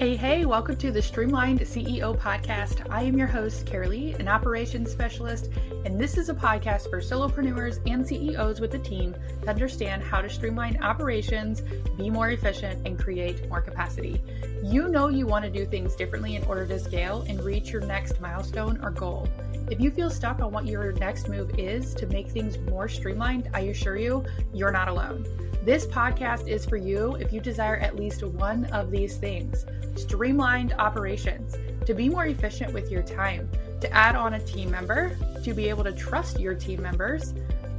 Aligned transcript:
Hey, 0.00 0.16
hey, 0.16 0.46
welcome 0.46 0.76
to 0.76 0.90
the 0.90 1.02
Streamlined 1.02 1.60
CEO 1.60 2.18
podcast. 2.18 2.86
I 2.88 3.02
am 3.02 3.18
your 3.18 3.26
host, 3.26 3.66
Karalee, 3.66 4.18
an 4.18 4.28
operations 4.28 4.90
specialist, 4.90 5.50
and 5.84 6.00
this 6.00 6.16
is 6.16 6.30
a 6.30 6.34
podcast 6.34 6.88
for 6.88 7.02
solopreneurs 7.02 7.86
and 7.86 8.08
CEOs 8.08 8.62
with 8.62 8.72
a 8.72 8.78
team 8.78 9.14
to 9.42 9.50
understand 9.50 10.02
how 10.02 10.22
to 10.22 10.30
streamline 10.30 10.82
operations, 10.82 11.60
be 11.98 12.08
more 12.08 12.30
efficient, 12.30 12.86
and 12.86 12.98
create 12.98 13.46
more 13.50 13.60
capacity. 13.60 14.22
You 14.62 14.88
know 14.88 15.08
you 15.08 15.26
want 15.26 15.44
to 15.44 15.50
do 15.50 15.66
things 15.66 15.94
differently 15.94 16.34
in 16.34 16.44
order 16.44 16.66
to 16.66 16.78
scale 16.78 17.26
and 17.28 17.44
reach 17.44 17.70
your 17.70 17.82
next 17.82 18.22
milestone 18.22 18.82
or 18.82 18.90
goal. 18.92 19.28
If 19.70 19.82
you 19.82 19.90
feel 19.90 20.08
stuck 20.08 20.40
on 20.40 20.50
what 20.50 20.64
your 20.64 20.92
next 20.92 21.28
move 21.28 21.58
is 21.58 21.92
to 21.96 22.06
make 22.06 22.30
things 22.30 22.56
more 22.70 22.88
streamlined, 22.88 23.50
I 23.52 23.60
assure 23.64 23.98
you, 23.98 24.24
you're 24.54 24.72
not 24.72 24.88
alone. 24.88 25.26
This 25.62 25.84
podcast 25.86 26.48
is 26.48 26.64
for 26.64 26.78
you 26.78 27.16
if 27.16 27.34
you 27.34 27.40
desire 27.40 27.76
at 27.76 27.94
least 27.94 28.24
one 28.24 28.64
of 28.66 28.90
these 28.90 29.18
things 29.18 29.66
streamlined 29.94 30.72
operations, 30.78 31.56
to 31.84 31.92
be 31.92 32.08
more 32.08 32.24
efficient 32.24 32.72
with 32.72 32.90
your 32.90 33.02
time, 33.02 33.50
to 33.82 33.92
add 33.92 34.16
on 34.16 34.34
a 34.34 34.40
team 34.40 34.70
member, 34.70 35.14
to 35.44 35.52
be 35.52 35.68
able 35.68 35.84
to 35.84 35.92
trust 35.92 36.40
your 36.40 36.54
team 36.54 36.80
members, 36.80 37.34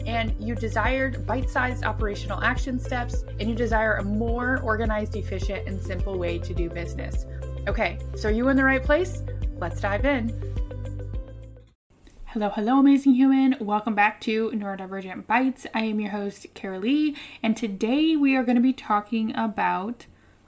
and 0.06 0.36
you 0.40 0.54
desired 0.54 1.26
bite 1.26 1.50
sized 1.50 1.84
operational 1.84 2.40
action 2.44 2.80
steps, 2.80 3.24
and 3.40 3.50
you 3.50 3.56
desire 3.56 3.96
a 3.96 4.04
more 4.04 4.60
organized, 4.62 5.16
efficient, 5.16 5.68
and 5.68 5.82
simple 5.82 6.20
way 6.20 6.38
to 6.38 6.54
do 6.54 6.70
business. 6.70 7.26
Okay, 7.68 7.98
so 8.16 8.30
are 8.30 8.32
you 8.32 8.50
in 8.50 8.58
the 8.58 8.64
right 8.64 8.84
place? 8.84 9.24
Let's 9.58 9.82
dive 9.82 10.06
in. 10.06 10.30
Hello, 12.34 12.48
hello, 12.48 12.80
amazing 12.80 13.14
human. 13.14 13.58
Welcome 13.60 13.94
back 13.94 14.22
to 14.22 14.52
Neurodivergent 14.52 15.28
Bites. 15.28 15.68
I 15.74 15.82
am 15.82 16.00
your 16.00 16.12
host, 16.12 16.48
Karalee, 16.56 17.18
and 17.44 17.58
today 17.58 18.16
we 18.16 18.38
are 18.38 18.44
going 18.46 18.56
to 18.56 18.62
be 18.62 18.72
talking 18.72 19.36
about 19.36 20.06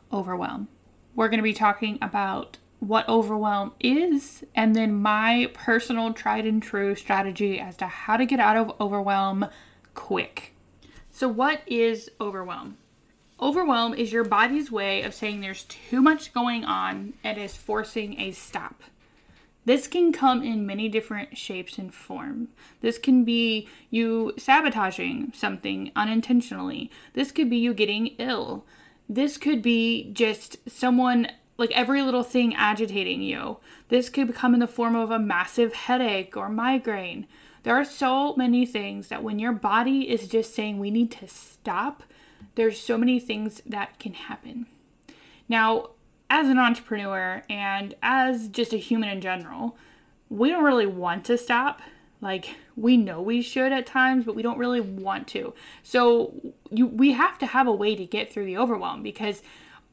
overwhelm. 0.10 0.70
We're 1.14 1.28
going 1.28 1.40
to 1.40 1.44
be 1.44 1.52
talking 1.52 2.00
about 2.02 2.58
what 2.80 3.10
overwhelm 3.10 3.74
is 3.82 4.46
and 4.56 4.74
then 4.74 4.94
my 4.94 5.52
personal 5.54 6.14
tried 6.14 6.46
and 6.46 6.64
true 6.64 6.96
strategy 6.96 7.60
as 7.60 7.76
to 7.76 7.88
how 7.88 8.16
to 8.16 8.26
get 8.26 8.40
out 8.40 8.56
of 8.56 8.80
overwhelm 8.80 9.46
quick. 9.94 10.54
So, 11.12 11.28
what 11.28 11.64
is 11.68 12.10
overwhelm? 12.22 12.78
Overwhelm 13.42 13.94
is 13.94 14.14
your 14.14 14.24
body's 14.24 14.72
way 14.72 15.02
of 15.02 15.14
saying 15.14 15.42
there's 15.42 15.64
too 15.64 16.02
much 16.02 16.34
going 16.34 16.64
on 16.64 17.16
and 17.26 17.38
is 17.38 17.58
forcing 17.58 18.22
a 18.22 18.32
stop. 18.32 18.84
This 19.66 19.88
can 19.88 20.12
come 20.12 20.44
in 20.44 20.66
many 20.66 20.90
different 20.90 21.38
shapes 21.38 21.78
and 21.78 21.94
form. 21.94 22.50
This 22.82 22.98
can 22.98 23.24
be 23.24 23.68
you 23.90 24.34
sabotaging 24.38 25.32
something 25.34 25.92
unintentionally. 25.96 26.92
This 27.14 27.32
could 27.32 27.50
be 27.50 27.58
you 27.58 27.74
getting 27.74 28.08
ill. 28.18 28.66
This 29.08 29.38
could 29.38 29.62
be 29.62 30.12
just 30.14 30.58
someone 30.70 31.30
like 31.58 31.72
every 31.72 32.02
little 32.02 32.24
thing 32.24 32.56
agitating 32.56 33.22
you. 33.22 33.58
This 33.90 34.10
could 34.10 34.36
come 34.36 34.54
in 34.54 34.60
the 34.60 34.68
form 34.68 34.96
of 34.96 35.12
a 35.12 35.20
massive 35.20 35.74
headache 35.74 36.36
or 36.36 36.50
migraine. 36.50 37.28
There 37.64 37.76
are 37.76 37.86
so 37.86 38.36
many 38.36 38.66
things 38.66 39.08
that 39.08 39.24
when 39.24 39.40
your 39.40 39.54
body 39.54 40.10
is 40.10 40.28
just 40.28 40.54
saying 40.54 40.80
we 40.80 40.92
need 40.92 41.12
to 41.12 41.28
stop, 41.28 42.04
there's 42.56 42.80
so 42.80 42.98
many 42.98 43.20
things 43.20 43.62
that 43.66 44.00
can 44.00 44.14
happen. 44.14 44.66
Now, 45.48 45.92
as 46.34 46.50
an 46.50 46.58
entrepreneur 46.58 47.44
and 47.48 47.94
as 48.02 48.48
just 48.48 48.74
a 48.74 48.78
human 48.78 49.08
in 49.08 49.22
general, 49.22 49.78
we 50.30 50.50
don't 50.50 50.64
really 50.64 50.88
want 50.88 51.24
to 51.26 51.38
stop. 51.38 51.80
Like 52.22 52.56
we 52.76 52.98
know 52.98 53.22
we 53.22 53.44
should 53.44 53.72
at 53.72 53.86
times, 53.86 54.26
but 54.26 54.34
we 54.34 54.42
don't 54.42 54.58
really 54.58 54.82
want 54.82 55.28
to. 55.28 55.54
So 55.84 56.34
you 56.72 56.88
we 56.88 57.12
have 57.12 57.38
to 57.38 57.46
have 57.46 57.68
a 57.68 57.72
way 57.72 57.96
to 57.96 58.04
get 58.04 58.34
through 58.34 58.46
the 58.46 58.58
overwhelm 58.58 59.04
because 59.04 59.44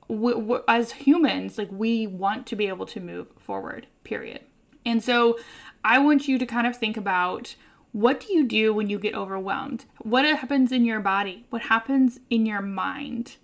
we, 0.08 0.32
we, 0.32 0.58
as 0.66 0.92
humans, 0.92 1.58
like 1.58 1.68
we 1.70 2.06
want 2.06 2.46
to 2.46 2.56
be 2.56 2.68
able 2.68 2.86
to 2.86 3.00
move 3.00 3.26
forward. 3.38 3.86
Period. 4.04 4.40
And 4.86 5.04
so 5.04 5.38
I 5.84 5.98
want 5.98 6.26
you 6.26 6.38
to 6.38 6.46
kind 6.46 6.66
of 6.66 6.74
think 6.74 6.96
about 6.96 7.54
what 7.92 8.18
do 8.20 8.32
you 8.32 8.46
do 8.46 8.72
when 8.72 8.88
you 8.88 8.98
get 8.98 9.14
overwhelmed? 9.14 9.84
What 9.98 10.24
happens 10.24 10.72
in 10.72 10.86
your 10.86 11.00
body? 11.00 11.44
What 11.50 11.60
happens 11.60 12.18
in 12.30 12.46
your 12.46 12.62
mind? 12.62 13.36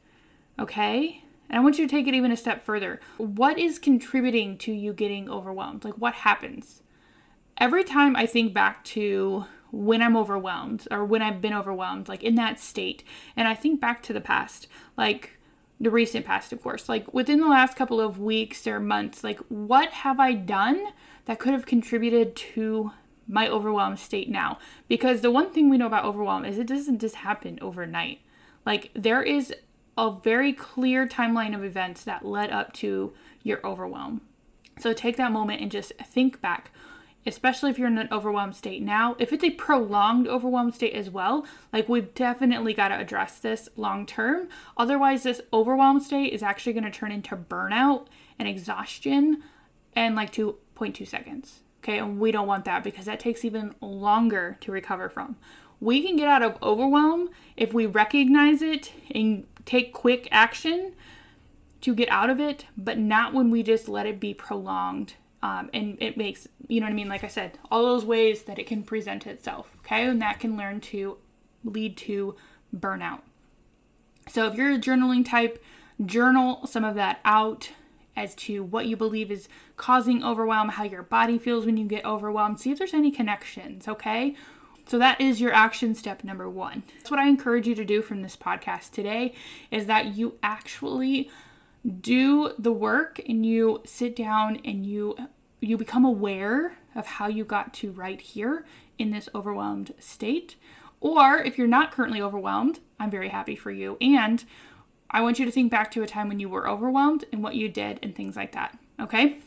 Okay? 0.59 1.25
And 1.49 1.59
I 1.59 1.63
want 1.63 1.79
you 1.79 1.87
to 1.87 1.91
take 1.91 2.07
it 2.07 2.15
even 2.15 2.33
a 2.33 2.37
step 2.37 2.65
further. 2.65 3.01
What 3.19 3.59
is 3.59 3.79
contributing 3.79 4.59
to 4.59 4.73
you 4.73 4.93
getting 4.93 5.29
overwhelmed? 5.31 5.85
Like, 5.85 5.95
what 5.95 6.15
happens? 6.15 6.83
Every 7.59 7.85
time 7.85 8.17
I 8.17 8.27
think 8.27 8.53
back 8.53 8.85
to 8.85 9.47
when 9.71 10.03
I'm 10.03 10.17
overwhelmed 10.17 10.87
or 10.91 11.05
when 11.05 11.23
I've 11.23 11.41
been 11.41 11.55
overwhelmed, 11.55 12.09
like 12.09 12.23
in 12.23 12.35
that 12.37 12.61
state, 12.61 13.05
and 13.37 13.49
I 13.49 13.55
think 13.55 13.81
back 13.81 14.03
to 14.05 14.13
the 14.13 14.21
past, 14.21 14.69
like 14.97 15.39
the 15.81 15.91
recent 15.91 16.25
past, 16.25 16.53
of 16.53 16.63
course, 16.63 16.89
like 16.89 17.13
within 17.13 17.41
the 17.41 17.49
last 17.49 17.77
couple 17.77 18.01
of 18.01 18.19
weeks 18.19 18.67
or 18.67 18.81
months, 18.81 19.23
like 19.23 19.39
what 19.49 19.91
have 19.91 20.19
I 20.21 20.33
done 20.33 20.83
that 21.27 21.39
could 21.39 21.53
have 21.53 21.67
contributed 21.67 22.35
to 22.37 22.93
my 23.29 23.49
overwhelmed 23.49 23.99
state 23.99 24.31
now? 24.31 24.59
Because 24.89 25.21
the 25.21 25.31
one 25.31 25.51
thing 25.51 25.69
we 25.69 25.79
know 25.79 25.87
about 25.87 26.05
overwhelm 26.05 26.45
is 26.45 26.59
it 26.59 26.67
doesn't 26.67 27.01
just 27.01 27.17
happen 27.17 27.59
overnight. 27.61 28.21
Like 28.65 28.91
there 28.95 29.23
is 29.23 29.55
a 29.97 30.13
very 30.23 30.53
clear 30.53 31.07
timeline 31.07 31.55
of 31.55 31.65
events 31.65 32.05
that 32.05 32.25
led 32.25 32.51
up 32.51 32.73
to 32.75 33.13
your 33.43 33.65
overwhelm. 33.67 34.21
So 34.79 34.93
take 34.93 35.17
that 35.17 35.33
moment 35.33 35.63
and 35.63 35.71
just 35.71 35.93
think 36.05 36.41
back, 36.43 36.71
especially 37.25 37.71
if 37.71 37.79
you're 37.79 37.89
in 37.89 37.97
an 37.97 38.09
overwhelmed 38.13 38.55
state 38.55 38.83
now. 38.83 39.17
If 39.19 39.33
it's 39.33 39.45
a 39.45 39.51
prolonged 39.51 40.29
overwhelmed 40.29 40.75
state 40.75 40.93
as 40.93 41.09
well, 41.09 41.47
like 41.73 41.89
we've 41.89 42.13
definitely 42.15 42.75
got 42.75 42.89
to 42.89 42.99
address 42.99 43.39
this 43.39 43.69
long 43.77 44.05
term. 44.05 44.49
Otherwise, 44.77 45.23
this 45.23 45.41
overwhelmed 45.53 46.03
state 46.03 46.33
is 46.33 46.43
actually 46.43 46.75
going 46.75 46.85
to 46.85 46.91
turn 46.91 47.13
into 47.13 47.37
burnout 47.37 48.07
and 48.39 48.47
exhaustion 48.47 49.43
in 49.95 50.15
like 50.15 50.33
2.2 50.33 51.07
seconds. 51.07 51.61
Okay, 51.83 51.99
and 51.99 52.19
we 52.19 52.33
don't 52.33 52.49
want 52.49 52.65
that 52.65 52.83
because 52.83 53.05
that 53.05 53.21
takes 53.21 53.45
even 53.45 53.75
longer 53.81 54.59
to 54.61 54.73
recover 54.73 55.09
from. 55.09 55.37
We 55.81 56.03
can 56.03 56.17
get 56.17 56.29
out 56.29 56.43
of 56.43 56.57
overwhelm 56.63 57.31
if 57.57 57.75
we 57.75 57.87
recognize 57.87 58.63
it 58.63 58.93
and 59.15 59.47
take 59.65 59.93
quick 59.93 60.29
action 60.31 60.95
to 61.83 61.95
get 61.95 62.09
out 62.09 62.31
of 62.31 62.41
it, 62.41 62.65
but 62.77 62.99
not 62.99 63.35
when 63.35 63.51
we 63.51 63.63
just 63.63 63.89
let 63.89 64.07
it 64.07 64.19
be 64.19 64.35
prolonged. 64.35 65.15
Um, 65.43 65.71
and 65.75 65.97
it 66.01 66.17
makes, 66.17 66.49
you 66.67 66.81
know 66.81 66.87
what 66.87 66.93
I 66.93 66.97
mean? 66.97 67.09
Like 67.09 67.25
I 67.25 67.29
said, 67.29 67.59
all 67.71 67.83
those 67.83 68.05
ways 68.05 68.43
that 68.45 68.59
it 68.59 68.67
can 68.67 68.83
present 68.83 69.27
itself, 69.27 69.69
okay? 69.81 70.07
And 70.07 70.21
that 70.23 70.41
can 70.41 70.57
learn 70.57 70.81
to 70.81 71.19
lead 71.65 71.97
to 71.99 72.35
burnout. 72.75 73.21
So 74.29 74.47
if 74.47 74.57
you're 74.57 74.73
a 74.73 74.79
journaling 74.79 75.25
type, 75.25 75.63
journal 76.05 76.67
some 76.67 76.85
of 76.85 76.95
that 76.97 77.21
out 77.25 77.71
as 78.17 78.35
to 78.35 78.65
what 78.65 78.87
you 78.87 78.97
believe 78.97 79.31
is 79.31 79.49
causing 79.77 80.25
overwhelm, 80.25 80.71
how 80.71 80.85
your 80.85 81.03
body 81.03 81.39
feels 81.39 81.67
when 81.67 81.77
you 81.77 81.87
get 81.87 82.05
overwhelmed. 82.05 82.59
See 82.59 82.71
if 82.71 82.79
there's 82.79 82.95
any 82.95 83.11
connections, 83.11 83.87
okay? 83.87 84.35
So 84.87 84.99
that 84.99 85.21
is 85.21 85.41
your 85.41 85.53
action 85.53 85.95
step 85.95 86.23
number 86.23 86.49
1. 86.49 86.83
That's 86.97 87.11
what 87.11 87.19
I 87.19 87.29
encourage 87.29 87.67
you 87.67 87.75
to 87.75 87.85
do 87.85 88.03
from 88.03 88.23
this 88.23 88.37
podcast 88.37 88.93
today 88.93 89.35
is 89.71 89.87
that 89.87 90.17
you 90.17 90.39
actually 90.43 91.31
do 92.01 92.53
the 92.59 92.73
work 92.73 93.21
and 93.29 93.45
you 93.45 93.83
sit 93.85 94.17
down 94.17 94.61
and 94.65 94.87
you 94.87 95.17
you 95.61 95.77
become 95.77 96.05
aware 96.05 96.77
of 96.95 97.07
how 97.07 97.27
you 97.29 97.45
got 97.45 97.73
to 97.75 97.91
right 97.93 98.21
here 98.21 98.65
in 98.99 99.11
this 99.11 99.29
overwhelmed 99.35 99.93
state. 99.99 100.55
Or 101.01 101.39
if 101.39 101.59
you're 101.59 101.67
not 101.67 101.93
currently 101.93 102.21
overwhelmed, 102.21 102.79
I'm 103.01 103.11
very 103.11 103.29
happy 103.29 103.57
for 103.57 103.71
you. 103.71 103.97
And 104.01 104.45
I 105.11 105.23
want 105.23 105.39
you 105.39 105.47
to 105.47 105.51
think 105.51 105.71
back 105.71 105.91
to 105.93 106.03
a 106.03 106.07
time 106.07 106.29
when 106.29 106.41
you 106.41 106.49
were 106.49 106.69
overwhelmed 106.69 107.25
and 107.33 107.43
what 107.43 107.55
you 107.55 107.69
did 107.69 107.99
and 108.03 108.15
things 108.15 108.37
like 108.37 108.53
that. 108.53 108.79
Okay? 109.01 109.39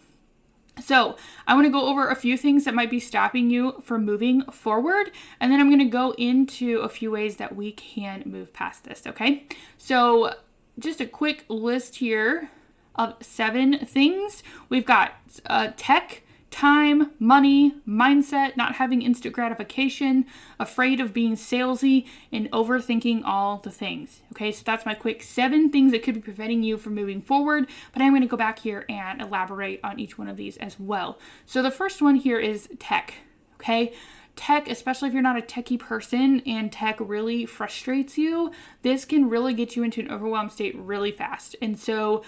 So, 0.81 1.17
I 1.47 1.55
want 1.55 1.65
to 1.65 1.71
go 1.71 1.87
over 1.87 2.09
a 2.09 2.15
few 2.15 2.37
things 2.37 2.65
that 2.65 2.73
might 2.73 2.89
be 2.89 2.99
stopping 2.99 3.49
you 3.49 3.81
from 3.83 4.05
moving 4.05 4.43
forward, 4.51 5.11
and 5.39 5.51
then 5.51 5.59
I'm 5.59 5.67
going 5.67 5.79
to 5.79 5.85
go 5.85 6.11
into 6.11 6.79
a 6.79 6.89
few 6.89 7.11
ways 7.11 7.37
that 7.37 7.55
we 7.55 7.71
can 7.73 8.23
move 8.25 8.53
past 8.53 8.83
this, 8.83 9.03
okay? 9.07 9.45
So, 9.77 10.33
just 10.77 11.01
a 11.01 11.05
quick 11.05 11.45
list 11.49 11.95
here 11.95 12.49
of 12.95 13.15
seven 13.21 13.85
things. 13.85 14.43
We've 14.69 14.85
got 14.85 15.13
uh, 15.45 15.71
tech, 15.77 16.23
time, 16.51 17.11
money, 17.19 17.73
mindset, 17.87 18.57
not 18.57 18.75
having 18.75 19.01
instant 19.01 19.33
gratification, 19.33 20.25
afraid 20.59 20.99
of 20.99 21.13
being 21.13 21.35
salesy, 21.35 22.07
and 22.31 22.51
overthinking 22.51 23.21
all 23.25 23.57
the 23.57 23.71
things. 23.71 24.21
Okay, 24.33 24.51
so 24.51 24.63
that's 24.65 24.85
my 24.85 24.93
quick 24.93 25.21
seven 25.23 25.69
things 25.69 25.91
that 25.91 26.03
could 26.03 26.15
be 26.15 26.21
preventing 26.21 26.63
you 26.63 26.77
from 26.77 26.95
moving 26.95 27.21
forward. 27.21 27.67
But 27.93 28.01
I'm 28.01 28.11
going 28.11 28.21
to 28.21 28.27
go 28.27 28.37
back 28.37 28.59
here 28.59 28.85
and 28.89 29.21
elaborate 29.21 29.79
on 29.83 29.99
each 29.99 30.17
one 30.17 30.27
of 30.27 30.37
these 30.37 30.57
as 30.57 30.79
well. 30.79 31.19
So 31.45 31.61
the 31.61 31.71
first 31.71 32.01
one 32.01 32.15
here 32.15 32.39
is 32.39 32.67
tech. 32.79 33.13
Okay, 33.55 33.93
tech, 34.35 34.69
especially 34.69 35.09
if 35.09 35.13
you're 35.13 35.21
not 35.21 35.37
a 35.37 35.41
techie 35.41 35.77
person 35.77 36.41
and 36.45 36.71
tech 36.71 36.97
really 36.99 37.45
frustrates 37.45 38.17
you, 38.17 38.51
this 38.83 39.03
can 39.03 39.29
really 39.29 39.53
get 39.53 39.75
you 39.75 39.83
into 39.83 39.99
an 39.99 40.09
overwhelmed 40.09 40.51
state 40.51 40.77
really 40.77 41.11
fast. 41.11 41.57
And 41.61 41.77
so, 41.77 42.23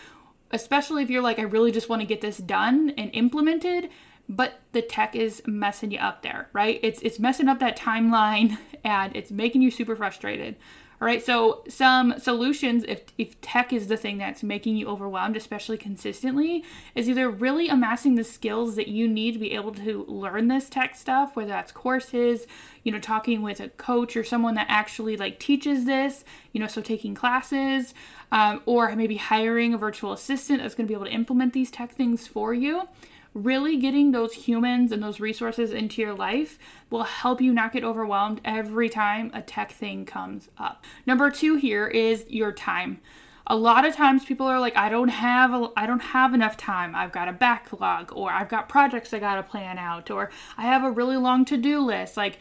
especially 0.51 1.03
if 1.03 1.09
you're 1.09 1.21
like, 1.21 1.39
I 1.39 1.44
really 1.44 1.71
just 1.71 1.88
want 1.88 2.01
to 2.01 2.06
get 2.06 2.19
this 2.19 2.38
done 2.38 2.94
and 2.97 3.09
implemented, 3.13 3.89
but 4.36 4.62
the 4.72 4.81
tech 4.81 5.13
is 5.13 5.42
messing 5.45 5.92
you 5.92 6.00
up 6.00 6.22
there, 6.22 6.48
right? 6.54 6.80
It's 6.81 7.01
it's 7.01 7.19
messing 7.19 7.50
up 7.50 7.60
that 7.60 7.78
timeline 7.78 8.57
and 8.83 9.16
it's 9.16 9.30
making 9.30 9.62
you 9.62 9.69
super 9.69 9.95
frustrated, 9.95 10.56
All 11.01 11.06
right, 11.06 11.24
so 11.24 11.63
some 11.68 12.18
solutions, 12.18 12.86
if, 12.88 13.01
if 13.18 13.39
tech 13.42 13.74
is 13.74 13.88
the 13.88 13.98
thing 13.98 14.18
that's 14.18 14.42
making 14.42 14.78
you 14.78 14.88
overwhelmed, 14.88 15.36
especially 15.36 15.78
consistently, 15.78 16.63
is 16.95 17.10
either 17.10 17.30
really 17.30 17.68
amassing 17.68 18.16
the 18.16 18.24
skills 18.24 18.75
that 18.78 18.88
you 18.88 19.07
need 19.07 19.33
to 19.33 19.39
be 19.39 19.51
able 19.54 19.74
to 19.74 20.06
learn 20.07 20.48
this 20.48 20.69
tech 20.69 20.95
stuff, 20.95 21.36
whether 21.36 21.50
that's 21.50 21.74
courses, 21.74 22.48
you 22.83 22.92
know, 22.92 23.00
talking 23.00 23.42
with 23.42 23.60
a 23.60 23.69
coach 23.69 24.16
or 24.16 24.24
someone 24.24 24.56
that 24.56 24.68
actually 24.69 25.18
like 25.18 25.39
teaches 25.39 25.86
this, 25.86 26.24
you 26.54 26.62
know, 26.62 26.68
so 26.68 26.81
taking 26.81 27.16
classes, 27.16 27.94
um, 28.31 28.62
or 28.66 28.95
maybe 28.95 29.18
hiring 29.18 29.74
a 29.74 29.78
virtual 29.78 30.13
assistant 30.13 30.62
that's 30.62 30.75
going 30.75 30.88
to 30.88 30.92
be 30.92 30.95
able 30.95 31.06
to 31.06 31.12
implement 31.12 31.51
these 31.51 31.69
tech 31.69 31.92
things 31.92 32.28
for 32.28 32.54
you 32.54 32.88
really 33.33 33.78
getting 33.78 34.12
those 34.12 34.33
humans 34.33 34.92
and 34.92 35.01
those 35.01 35.19
resources 35.19 35.72
into 35.72 36.01
your 36.01 36.13
life 36.13 36.60
will 36.89 37.04
help 37.04 37.42
you 37.42 37.54
not 37.54 37.72
get 37.72 37.83
overwhelmed 37.83 38.42
every 38.44 38.89
time 38.89 39.31
a 39.33 39.42
tech 39.42 39.72
thing 39.72 40.06
comes 40.06 40.50
up. 40.57 40.83
Number 41.06 41.31
2 41.31 41.56
here 41.56 41.88
is 41.88 42.25
your 42.28 42.51
time. 42.51 43.00
A 43.48 43.56
lot 43.56 43.86
of 43.86 43.95
times 43.95 44.24
people 44.24 44.45
are 44.48 44.60
like 44.60 44.78
I 44.78 44.89
don't 44.89 45.10
have 45.10 45.54
a, 45.54 45.69
I 45.75 45.86
don't 45.86 46.01
have 46.01 46.33
enough 46.33 46.57
time. 46.57 46.95
I've 46.95 47.12
got 47.12 47.28
a 47.28 47.33
backlog 47.33 48.12
or 48.13 48.31
I've 48.31 48.50
got 48.50 48.69
projects 48.69 49.13
I 49.13 49.19
got 49.19 49.36
to 49.36 49.44
plan 49.44 49.78
out 49.78 50.12
or 50.12 50.30
I 50.57 50.63
have 50.63 50.83
a 50.83 50.92
really 50.92 51.18
long 51.18 51.44
to-do 51.45 51.80
list. 51.80 52.18
Like 52.18 52.39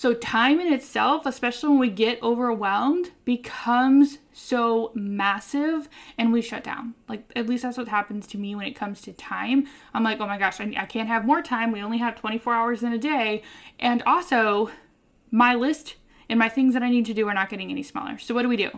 so, 0.00 0.14
time 0.14 0.60
in 0.60 0.72
itself, 0.72 1.26
especially 1.26 1.68
when 1.68 1.78
we 1.78 1.90
get 1.90 2.22
overwhelmed, 2.22 3.10
becomes 3.26 4.16
so 4.32 4.92
massive 4.94 5.90
and 6.16 6.32
we 6.32 6.40
shut 6.40 6.64
down. 6.64 6.94
Like, 7.06 7.30
at 7.36 7.46
least 7.46 7.64
that's 7.64 7.76
what 7.76 7.86
happens 7.86 8.26
to 8.28 8.38
me 8.38 8.54
when 8.54 8.66
it 8.66 8.74
comes 8.74 9.02
to 9.02 9.12
time. 9.12 9.66
I'm 9.92 10.02
like, 10.02 10.18
oh 10.18 10.26
my 10.26 10.38
gosh, 10.38 10.58
I, 10.58 10.72
I 10.74 10.86
can't 10.86 11.06
have 11.06 11.26
more 11.26 11.42
time. 11.42 11.70
We 11.70 11.82
only 11.82 11.98
have 11.98 12.16
24 12.16 12.54
hours 12.54 12.82
in 12.82 12.94
a 12.94 12.98
day. 12.98 13.42
And 13.78 14.02
also, 14.04 14.70
my 15.30 15.54
list 15.54 15.96
and 16.30 16.38
my 16.38 16.48
things 16.48 16.72
that 16.72 16.82
I 16.82 16.88
need 16.88 17.04
to 17.04 17.12
do 17.12 17.28
are 17.28 17.34
not 17.34 17.50
getting 17.50 17.70
any 17.70 17.82
smaller. 17.82 18.16
So, 18.16 18.34
what 18.34 18.40
do 18.40 18.48
we 18.48 18.56
do? 18.56 18.70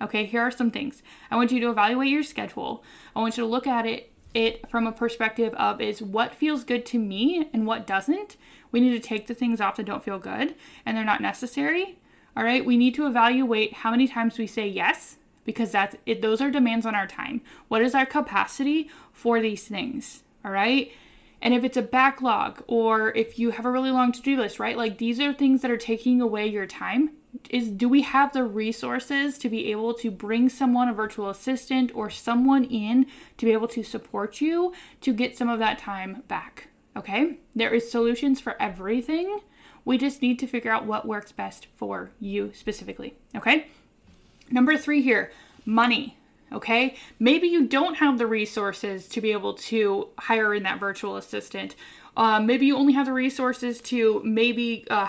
Okay, 0.00 0.24
here 0.24 0.40
are 0.40 0.50
some 0.50 0.70
things. 0.70 1.02
I 1.30 1.36
want 1.36 1.52
you 1.52 1.60
to 1.60 1.68
evaluate 1.68 2.08
your 2.08 2.22
schedule. 2.22 2.84
I 3.14 3.20
want 3.20 3.36
you 3.36 3.42
to 3.42 3.50
look 3.50 3.66
at 3.66 3.84
it 3.84 4.10
it 4.34 4.68
from 4.70 4.86
a 4.86 4.92
perspective 4.92 5.52
of 5.54 5.80
is 5.80 6.00
what 6.00 6.34
feels 6.34 6.64
good 6.64 6.86
to 6.86 6.98
me 6.98 7.48
and 7.52 7.66
what 7.66 7.86
doesn't. 7.86 8.36
We 8.72 8.80
need 8.80 8.90
to 8.90 9.08
take 9.08 9.26
the 9.26 9.34
things 9.34 9.60
off 9.60 9.76
that 9.76 9.86
don't 9.86 10.04
feel 10.04 10.18
good 10.18 10.54
and 10.86 10.96
they're 10.96 11.04
not 11.04 11.20
necessary. 11.20 11.98
All 12.36 12.44
right, 12.44 12.64
we 12.64 12.76
need 12.76 12.94
to 12.94 13.06
evaluate 13.06 13.72
how 13.72 13.90
many 13.90 14.06
times 14.06 14.38
we 14.38 14.46
say 14.46 14.68
yes 14.68 15.16
because 15.44 15.72
that's 15.72 15.96
it 16.06 16.22
those 16.22 16.40
are 16.40 16.50
demands 16.50 16.86
on 16.86 16.94
our 16.94 17.06
time. 17.06 17.40
What 17.68 17.82
is 17.82 17.94
our 17.94 18.06
capacity 18.06 18.90
for 19.12 19.40
these 19.40 19.64
things? 19.66 20.22
All 20.44 20.52
right? 20.52 20.92
And 21.42 21.54
if 21.54 21.64
it's 21.64 21.76
a 21.76 21.82
backlog 21.82 22.62
or 22.66 23.12
if 23.16 23.38
you 23.38 23.50
have 23.50 23.64
a 23.64 23.70
really 23.70 23.90
long 23.90 24.12
to-do 24.12 24.36
list, 24.36 24.58
right? 24.58 24.76
Like 24.76 24.98
these 24.98 25.18
are 25.20 25.32
things 25.32 25.62
that 25.62 25.70
are 25.70 25.76
taking 25.76 26.20
away 26.20 26.46
your 26.46 26.66
time 26.66 27.10
is 27.48 27.68
do 27.68 27.88
we 27.88 28.02
have 28.02 28.32
the 28.32 28.44
resources 28.44 29.38
to 29.38 29.48
be 29.48 29.70
able 29.70 29.94
to 29.94 30.10
bring 30.10 30.48
someone 30.48 30.88
a 30.88 30.92
virtual 30.92 31.30
assistant 31.30 31.92
or 31.94 32.10
someone 32.10 32.64
in 32.64 33.06
to 33.38 33.46
be 33.46 33.52
able 33.52 33.68
to 33.68 33.82
support 33.82 34.40
you 34.40 34.72
to 35.00 35.12
get 35.12 35.36
some 35.36 35.48
of 35.48 35.60
that 35.60 35.78
time 35.78 36.22
back 36.28 36.68
okay? 36.96 37.38
There 37.54 37.74
is 37.74 37.90
solutions 37.90 38.40
for 38.40 38.60
everything. 38.60 39.40
We 39.84 39.98
just 39.98 40.22
need 40.22 40.38
to 40.40 40.46
figure 40.46 40.72
out 40.72 40.86
what 40.86 41.06
works 41.06 41.32
best 41.32 41.66
for 41.76 42.10
you 42.20 42.52
specifically. 42.54 43.14
Okay? 43.36 43.68
Number 44.50 44.76
3 44.76 45.02
here 45.02 45.32
money. 45.64 46.16
Okay? 46.52 46.96
Maybe 47.18 47.48
you 47.48 47.66
don't 47.66 47.94
have 47.94 48.18
the 48.18 48.26
resources 48.26 49.08
to 49.08 49.20
be 49.20 49.32
able 49.32 49.54
to 49.54 50.08
hire 50.18 50.54
in 50.54 50.64
that 50.64 50.80
virtual 50.80 51.16
assistant. 51.16 51.76
Uh, 52.16 52.40
maybe 52.40 52.66
you 52.66 52.76
only 52.76 52.92
have 52.92 53.06
the 53.06 53.12
resources 53.12 53.80
to 53.82 54.20
maybe 54.24 54.84
uh, 54.90 55.08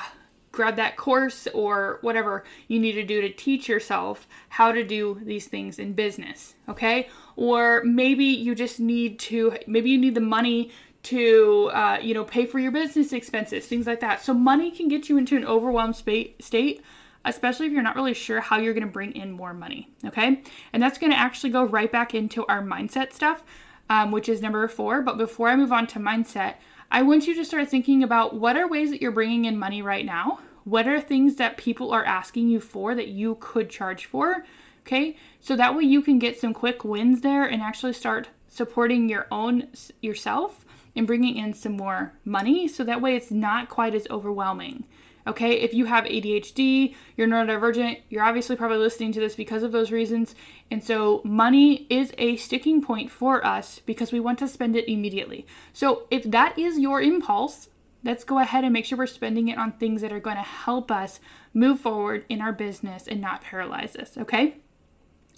grab 0.52 0.76
that 0.76 0.98
course 0.98 1.48
or 1.54 1.98
whatever 2.02 2.44
you 2.68 2.80
need 2.80 2.94
to 2.94 3.04
do 3.04 3.22
to 3.22 3.30
teach 3.32 3.68
yourself 3.70 4.28
how 4.50 4.72
to 4.72 4.84
do 4.84 5.20
these 5.24 5.48
things 5.48 5.80
in 5.80 5.94
business, 5.94 6.56
okay? 6.68 7.10
Or 7.36 7.82
maybe 7.84 8.26
you 8.26 8.54
just 8.54 8.80
need 8.80 9.18
to, 9.20 9.58
maybe 9.66 9.90
you 9.90 9.98
need 9.98 10.16
the 10.16 10.22
money 10.22 10.72
to, 11.04 11.72
uh, 11.74 11.98
you 12.02 12.14
know, 12.14 12.24
pay 12.24 12.46
for 12.46 12.60
your 12.60 12.72
business 12.72 13.14
expenses, 13.14 13.66
things 13.66 13.88
like 13.88 14.00
that. 14.02 14.24
So 14.24 14.34
money 14.34 14.72
can 14.72 14.88
get 14.88 15.10
you 15.10 15.18
into 15.18 15.36
an 15.36 15.46
overwhelmed 15.46 15.96
state, 15.96 16.84
especially 17.26 17.66
if 17.68 17.72
you're 17.72 17.82
not 17.82 17.96
really 17.96 18.14
sure 18.14 18.40
how 18.40 18.60
you're 18.60 18.74
going 18.74 18.86
to 18.86 18.92
bring 18.92 19.14
in 19.14 19.32
more 19.32 19.54
money, 19.54 19.90
okay? 20.06 20.44
And 20.74 20.82
that's 20.82 20.98
going 20.98 21.12
to 21.12 21.18
actually 21.18 21.50
go 21.50 21.64
right 21.64 21.92
back 21.92 22.14
into 22.14 22.46
our 22.46 22.62
mindset 22.62 23.14
stuff, 23.14 23.44
um, 23.90 24.12
which 24.12 24.30
is 24.30 24.42
number 24.42 24.68
four. 24.68 25.02
But 25.02 25.18
before 25.18 25.50
I 25.50 25.56
move 25.56 25.72
on 25.72 25.88
to 25.88 26.00
mindset, 26.00 26.56
I 26.92 27.02
want 27.02 27.26
you 27.26 27.36
to 27.36 27.46
start 27.46 27.70
thinking 27.70 28.04
about 28.04 28.36
what 28.36 28.58
are 28.58 28.68
ways 28.68 28.92
that 28.92 29.02
you're 29.02 29.12
bringing 29.12 29.46
in 29.46 29.58
money 29.58 29.82
right 29.82 30.06
now? 30.06 30.40
What 30.66 30.88
are 30.88 31.02
things 31.02 31.36
that 31.38 31.58
people 31.58 31.92
are 31.92 32.06
asking 32.06 32.50
you 32.50 32.60
for 32.60 32.94
that 32.94 33.08
you 33.08 33.38
could 33.40 33.70
charge 33.70 34.06
for? 34.06 34.46
Okay, 34.86 35.16
so 35.40 35.56
that 35.56 35.76
way 35.76 35.84
you 35.84 36.02
can 36.02 36.20
get 36.20 36.40
some 36.40 36.54
quick 36.54 36.84
wins 36.84 37.22
there 37.22 37.46
and 37.46 37.62
actually 37.62 37.94
start 37.94 38.30
supporting 38.48 39.08
your 39.08 39.28
own 39.32 39.68
yourself 40.02 40.66
and 40.96 41.08
bringing 41.08 41.38
in 41.38 41.54
some 41.54 41.78
more 41.78 42.14
money 42.26 42.68
so 42.68 42.84
that 42.84 43.02
way 43.02 43.16
it's 43.16 43.32
not 43.32 43.70
quite 43.70 43.96
as 43.96 44.08
overwhelming. 44.10 44.86
Okay, 45.28 45.54
if 45.60 45.74
you 45.74 45.86
have 45.86 46.06
ADHD, 46.06 46.96
you're 47.16 47.28
neurodivergent, 47.28 48.02
you're 48.10 48.24
obviously 48.24 48.56
probably 48.56 48.80
listening 48.80 49.12
to 49.14 49.20
this 49.20 49.36
because 49.36 49.62
of 49.62 49.72
those 49.72 49.92
reasons. 49.92 50.34
And 50.72 50.84
so, 50.84 51.22
money 51.24 51.86
is 51.92 52.12
a 52.18 52.38
sticking 52.38 52.82
point 52.82 53.12
for 53.12 53.46
us 53.46 53.80
because 53.86 54.12
we 54.12 54.20
want 54.20 54.40
to 54.40 54.48
spend 54.48 54.76
it 54.76 54.92
immediately. 54.92 55.46
So, 55.74 56.08
if 56.10 56.24
that 56.32 56.58
is 56.58 56.80
your 56.80 57.02
impulse, 57.02 57.70
let's 58.04 58.24
go 58.24 58.40
ahead 58.40 58.64
and 58.64 58.74
make 58.74 58.86
sure 58.86 58.98
we're 58.98 59.06
spending 59.06 59.50
it 59.50 59.60
on 59.60 59.74
things 59.74 60.02
that 60.02 60.12
are 60.12 60.20
going 60.20 60.38
to 60.38 60.42
help 60.42 60.90
us 60.90 61.20
move 61.54 61.80
forward 61.80 62.26
in 62.30 62.42
our 62.42 62.54
business 62.54 63.08
and 63.08 63.22
not 63.22 63.42
paralyze 63.42 63.96
us. 63.96 64.18
Okay, 64.18 64.56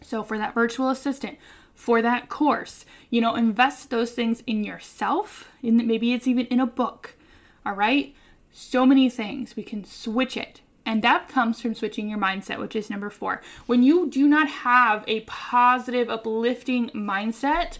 so 0.01 0.23
for 0.23 0.37
that 0.37 0.53
virtual 0.53 0.89
assistant, 0.89 1.37
for 1.75 2.01
that 2.01 2.29
course, 2.29 2.85
you 3.09 3.21
know, 3.21 3.35
invest 3.35 3.89
those 3.89 4.11
things 4.11 4.43
in 4.47 4.63
yourself, 4.63 5.49
and 5.61 5.85
maybe 5.87 6.13
it's 6.13 6.27
even 6.27 6.45
in 6.47 6.59
a 6.59 6.67
book. 6.67 7.15
All 7.65 7.73
right 7.73 8.15
so 8.53 8.85
many 8.85 9.09
things. 9.09 9.55
We 9.55 9.63
can 9.63 9.83
switch 9.83 10.37
it. 10.37 10.61
And 10.85 11.01
that 11.01 11.27
comes 11.27 11.59
from 11.59 11.73
switching 11.73 12.09
your 12.09 12.19
mindset, 12.19 12.59
which 12.59 12.75
is 12.75 12.89
number 12.89 13.09
four. 13.09 13.41
When 13.65 13.83
you 13.83 14.09
do 14.09 14.27
not 14.27 14.47
have 14.47 15.03
a 15.07 15.21
positive, 15.21 16.09
uplifting 16.09 16.89
mindset, 16.89 17.79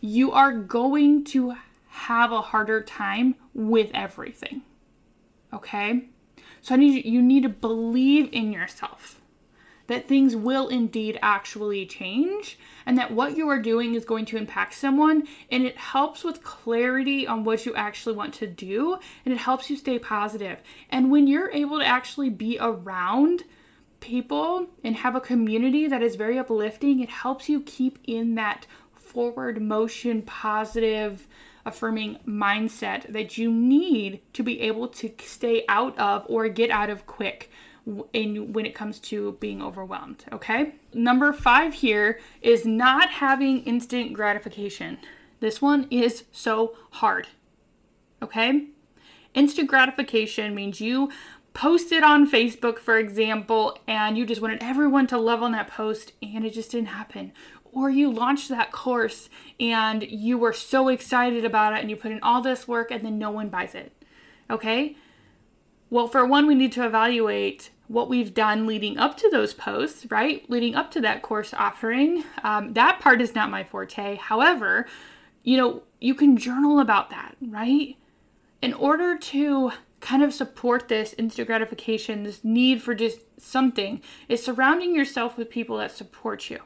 you 0.00 0.32
are 0.32 0.52
going 0.52 1.24
to 1.26 1.56
have 1.88 2.32
a 2.32 2.42
harder 2.42 2.82
time 2.82 3.34
with 3.54 3.90
everything. 3.94 4.62
Okay? 5.52 6.04
So 6.60 6.74
I 6.74 6.78
need 6.78 7.04
you, 7.04 7.12
you 7.12 7.22
need 7.22 7.44
to 7.44 7.48
believe 7.48 8.28
in 8.32 8.52
yourself 8.52 9.19
that 9.90 10.06
things 10.06 10.36
will 10.36 10.68
indeed 10.68 11.18
actually 11.20 11.84
change 11.84 12.56
and 12.86 12.96
that 12.96 13.10
what 13.10 13.36
you 13.36 13.48
are 13.48 13.58
doing 13.58 13.96
is 13.96 14.04
going 14.04 14.24
to 14.24 14.36
impact 14.36 14.72
someone 14.72 15.26
and 15.50 15.64
it 15.64 15.76
helps 15.76 16.22
with 16.22 16.44
clarity 16.44 17.26
on 17.26 17.42
what 17.42 17.66
you 17.66 17.74
actually 17.74 18.14
want 18.14 18.32
to 18.32 18.46
do 18.46 18.96
and 19.24 19.34
it 19.34 19.36
helps 19.36 19.68
you 19.68 19.76
stay 19.76 19.98
positive. 19.98 20.58
And 20.90 21.10
when 21.10 21.26
you're 21.26 21.50
able 21.50 21.80
to 21.80 21.84
actually 21.84 22.30
be 22.30 22.56
around 22.60 23.42
people 23.98 24.68
and 24.84 24.94
have 24.94 25.16
a 25.16 25.20
community 25.20 25.88
that 25.88 26.04
is 26.04 26.14
very 26.14 26.38
uplifting, 26.38 27.00
it 27.00 27.10
helps 27.10 27.48
you 27.48 27.60
keep 27.60 27.98
in 28.04 28.36
that 28.36 28.68
forward 28.94 29.60
motion, 29.60 30.22
positive, 30.22 31.26
affirming 31.66 32.16
mindset 32.24 33.12
that 33.12 33.36
you 33.36 33.50
need 33.50 34.20
to 34.34 34.44
be 34.44 34.60
able 34.60 34.86
to 34.86 35.12
stay 35.24 35.64
out 35.68 35.98
of 35.98 36.24
or 36.28 36.48
get 36.48 36.70
out 36.70 36.90
of 36.90 37.08
quick 37.08 37.50
in 38.12 38.52
when 38.52 38.66
it 38.66 38.74
comes 38.74 38.98
to 39.00 39.36
being 39.40 39.62
overwhelmed, 39.62 40.24
okay? 40.32 40.74
Number 40.92 41.32
5 41.32 41.74
here 41.74 42.20
is 42.42 42.64
not 42.64 43.10
having 43.10 43.62
instant 43.64 44.12
gratification. 44.12 44.98
This 45.40 45.62
one 45.62 45.86
is 45.90 46.24
so 46.32 46.76
hard. 46.90 47.28
Okay? 48.22 48.66
Instant 49.34 49.68
gratification 49.68 50.54
means 50.54 50.80
you 50.80 51.10
posted 51.54 52.02
on 52.02 52.30
Facebook, 52.30 52.78
for 52.78 52.98
example, 52.98 53.78
and 53.86 54.16
you 54.16 54.26
just 54.26 54.40
wanted 54.40 54.62
everyone 54.62 55.06
to 55.08 55.18
love 55.18 55.42
on 55.42 55.52
that 55.52 55.68
post 55.68 56.12
and 56.22 56.44
it 56.44 56.52
just 56.52 56.70
didn't 56.70 56.88
happen. 56.88 57.32
Or 57.72 57.88
you 57.88 58.10
launched 58.10 58.48
that 58.50 58.72
course 58.72 59.28
and 59.58 60.02
you 60.02 60.36
were 60.36 60.52
so 60.52 60.88
excited 60.88 61.44
about 61.44 61.72
it 61.74 61.80
and 61.80 61.88
you 61.88 61.96
put 61.96 62.12
in 62.12 62.20
all 62.22 62.42
this 62.42 62.68
work 62.68 62.90
and 62.90 63.04
then 63.04 63.18
no 63.18 63.30
one 63.30 63.48
buys 63.48 63.74
it. 63.74 63.92
Okay? 64.50 64.96
Well, 65.90 66.06
for 66.06 66.24
one, 66.24 66.46
we 66.46 66.54
need 66.54 66.72
to 66.72 66.86
evaluate 66.86 67.70
what 67.88 68.08
we've 68.08 68.32
done 68.32 68.66
leading 68.66 68.96
up 68.96 69.16
to 69.16 69.28
those 69.30 69.52
posts, 69.52 70.08
right? 70.08 70.48
Leading 70.48 70.76
up 70.76 70.92
to 70.92 71.00
that 71.00 71.22
course 71.22 71.52
offering. 71.52 72.22
Um, 72.44 72.72
that 72.74 73.00
part 73.00 73.20
is 73.20 73.34
not 73.34 73.50
my 73.50 73.64
forte. 73.64 74.14
However, 74.14 74.86
you 75.42 75.56
know, 75.56 75.82
you 76.00 76.14
can 76.14 76.36
journal 76.36 76.78
about 76.78 77.10
that, 77.10 77.36
right? 77.40 77.96
In 78.62 78.72
order 78.74 79.18
to 79.18 79.72
kind 79.98 80.22
of 80.22 80.32
support 80.32 80.86
this 80.86 81.14
instant 81.18 81.48
gratification, 81.48 82.22
this 82.22 82.44
need 82.44 82.80
for 82.80 82.94
just 82.94 83.20
something, 83.40 84.00
is 84.28 84.42
surrounding 84.42 84.94
yourself 84.94 85.36
with 85.36 85.50
people 85.50 85.78
that 85.78 85.90
support 85.90 86.48
you. 86.48 86.60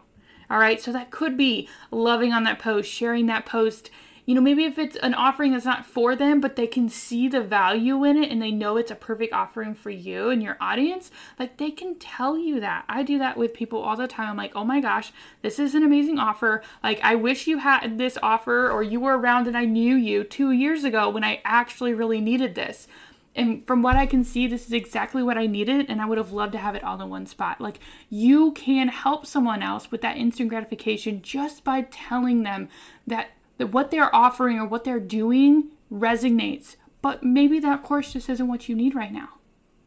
All 0.50 0.58
right, 0.58 0.80
so 0.80 0.92
that 0.92 1.10
could 1.10 1.36
be 1.38 1.68
loving 1.90 2.32
on 2.32 2.44
that 2.44 2.58
post, 2.58 2.90
sharing 2.90 3.26
that 3.26 3.46
post 3.46 3.90
you 4.26 4.34
know, 4.34 4.40
maybe 4.40 4.64
if 4.64 4.78
it's 4.78 4.96
an 4.96 5.14
offering 5.14 5.52
that's 5.52 5.64
not 5.64 5.84
for 5.84 6.16
them, 6.16 6.40
but 6.40 6.56
they 6.56 6.66
can 6.66 6.88
see 6.88 7.28
the 7.28 7.42
value 7.42 8.04
in 8.04 8.16
it 8.16 8.30
and 8.30 8.40
they 8.40 8.50
know 8.50 8.76
it's 8.76 8.90
a 8.90 8.94
perfect 8.94 9.32
offering 9.32 9.74
for 9.74 9.90
you 9.90 10.30
and 10.30 10.42
your 10.42 10.56
audience, 10.60 11.10
like 11.38 11.58
they 11.58 11.70
can 11.70 11.96
tell 11.96 12.38
you 12.38 12.60
that. 12.60 12.84
I 12.88 13.02
do 13.02 13.18
that 13.18 13.36
with 13.36 13.52
people 13.52 13.82
all 13.82 13.96
the 13.96 14.08
time. 14.08 14.30
I'm 14.30 14.36
like, 14.36 14.56
oh 14.56 14.64
my 14.64 14.80
gosh, 14.80 15.12
this 15.42 15.58
is 15.58 15.74
an 15.74 15.82
amazing 15.82 16.18
offer. 16.18 16.62
Like, 16.82 17.00
I 17.02 17.16
wish 17.16 17.46
you 17.46 17.58
had 17.58 17.98
this 17.98 18.16
offer 18.22 18.70
or 18.70 18.82
you 18.82 19.00
were 19.00 19.18
around 19.18 19.46
and 19.46 19.56
I 19.56 19.66
knew 19.66 19.94
you 19.94 20.24
two 20.24 20.52
years 20.52 20.84
ago 20.84 21.10
when 21.10 21.24
I 21.24 21.42
actually 21.44 21.92
really 21.92 22.20
needed 22.20 22.54
this. 22.54 22.88
And 23.36 23.66
from 23.66 23.82
what 23.82 23.96
I 23.96 24.06
can 24.06 24.22
see, 24.22 24.46
this 24.46 24.66
is 24.66 24.72
exactly 24.72 25.22
what 25.22 25.36
I 25.36 25.46
needed, 25.46 25.86
and 25.88 26.00
I 26.00 26.06
would 26.06 26.18
have 26.18 26.30
loved 26.30 26.52
to 26.52 26.58
have 26.58 26.76
it 26.76 26.84
all 26.84 27.00
in 27.02 27.10
one 27.10 27.26
spot. 27.26 27.60
Like, 27.60 27.80
you 28.08 28.52
can 28.52 28.86
help 28.86 29.26
someone 29.26 29.60
else 29.60 29.90
with 29.90 30.02
that 30.02 30.16
instant 30.16 30.50
gratification 30.50 31.20
just 31.20 31.64
by 31.64 31.82
telling 31.90 32.44
them 32.44 32.68
that 33.08 33.30
that 33.58 33.68
what 33.68 33.90
they're 33.90 34.14
offering 34.14 34.58
or 34.58 34.66
what 34.66 34.84
they're 34.84 35.00
doing 35.00 35.70
resonates. 35.92 36.76
But 37.02 37.22
maybe 37.22 37.60
that 37.60 37.82
course 37.82 38.12
just 38.12 38.28
isn't 38.28 38.48
what 38.48 38.68
you 38.68 38.74
need 38.74 38.94
right 38.94 39.12
now. 39.12 39.28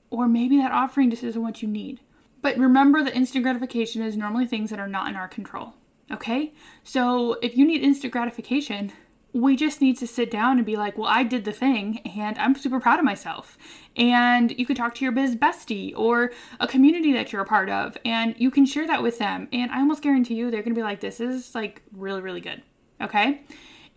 Or 0.10 0.28
maybe 0.28 0.58
that 0.58 0.72
offering 0.72 1.10
just 1.10 1.24
isn't 1.24 1.42
what 1.42 1.62
you 1.62 1.68
need. 1.68 2.00
But 2.42 2.58
remember 2.58 3.04
that 3.04 3.16
instant 3.16 3.44
gratification 3.44 4.02
is 4.02 4.16
normally 4.16 4.46
things 4.46 4.70
that 4.70 4.80
are 4.80 4.88
not 4.88 5.10
in 5.10 5.16
our 5.16 5.28
control. 5.28 5.74
Okay? 6.12 6.54
So 6.84 7.34
if 7.42 7.58
you 7.58 7.66
need 7.66 7.82
instant 7.82 8.14
gratification, 8.14 8.94
we 9.34 9.56
just 9.56 9.82
need 9.82 9.98
to 9.98 10.08
sit 10.08 10.32
down 10.32 10.58
and 10.58 10.66
be 10.66 10.78
like, 10.78 10.98
well, 10.98 11.10
I 11.10 11.24
did 11.24 11.44
the 11.44 11.52
thing 11.52 12.00
and 12.06 12.38
I'm 12.38 12.56
super 12.56 12.80
proud 12.80 13.00
of 13.00 13.06
myself. 13.06 13.58
And 13.96 14.58
you 14.58 14.66
could 14.66 14.78
talk 14.78 14.96
to 14.96 15.06
your 15.06 15.12
biz 15.12 15.36
bestie 15.36 15.94
or 15.96 16.32
a 16.60 16.68
community 16.68 17.12
that 17.14 17.34
you're 17.34 17.42
a 17.42 17.46
part 17.46 17.70
of 17.70 17.98
and 18.06 18.36
you 18.38 18.50
can 18.50 18.66
share 18.66 18.88
that 18.88 19.04
with 19.04 19.20
them. 19.20 19.50
And 19.52 19.72
I 19.72 19.80
almost 19.80 20.02
guarantee 20.02 20.36
you 20.36 20.50
they're 20.50 20.62
going 20.62 20.74
to 20.74 20.80
be 20.80 20.84
like, 20.84 21.02
this 21.02 21.20
is 21.20 21.54
like 21.54 21.82
really, 21.92 22.22
really 22.22 22.42
good 22.42 22.64
okay? 23.02 23.42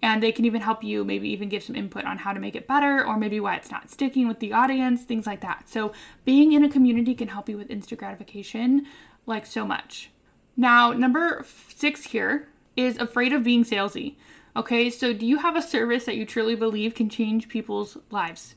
And 0.03 0.23
they 0.23 0.33
can 0.33 0.45
even 0.45 0.61
help 0.63 0.83
you 0.83 1.05
maybe 1.05 1.29
even 1.29 1.49
give 1.49 1.63
some 1.63 1.77
input 1.77 2.05
on 2.05 2.17
how 2.17 2.33
to 2.33 2.41
make 2.41 2.57
it 2.57 2.67
better 2.67 3.07
or 3.07 3.19
maybe 3.19 3.39
why 3.39 3.57
it's 3.57 3.71
not 3.71 3.91
sticking 3.91 4.29
with 4.29 4.41
the 4.41 4.53
audience, 4.53 5.03
things 5.03 5.27
like 5.27 5.43
that. 5.43 5.69
So, 5.69 5.93
being 6.25 6.53
in 6.53 6.65
a 6.65 6.71
community 6.71 7.15
can 7.15 7.29
help 7.29 7.49
you 7.49 7.59
with 7.59 7.71
instant 7.71 8.01
gratification 8.01 8.87
like 9.27 9.45
so 9.45 9.67
much. 9.67 10.11
Now, 10.57 10.93
number 10.93 11.45
six 11.69 12.03
here 12.05 12.49
is 12.77 12.99
afraid 12.99 13.33
of 13.33 13.45
being 13.45 13.65
salesy. 13.65 14.17
Okay, 14.57 14.91
so 14.91 15.13
do 15.13 15.27
you 15.27 15.39
have 15.39 15.57
a 15.57 15.63
service 15.63 16.05
that 16.05 16.17
you 16.17 16.27
truly 16.27 16.57
believe 16.57 16.95
can 16.95 17.09
change 17.09 17.49
people's 17.49 17.97
lives 18.11 18.55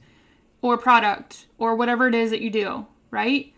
or 0.61 0.77
product 0.77 1.45
or 1.57 1.75
whatever 1.75 2.07
it 2.07 2.15
is 2.15 2.31
that 2.31 2.41
you 2.41 2.49
do, 2.49 2.85
right? 3.11 3.53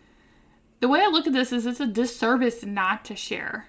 The 0.80 0.88
way 0.88 1.00
I 1.00 1.06
look 1.06 1.26
at 1.26 1.32
this 1.32 1.52
is 1.52 1.66
it's 1.66 1.80
a 1.80 1.86
disservice 1.86 2.64
not 2.64 3.04
to 3.06 3.16
share. 3.16 3.66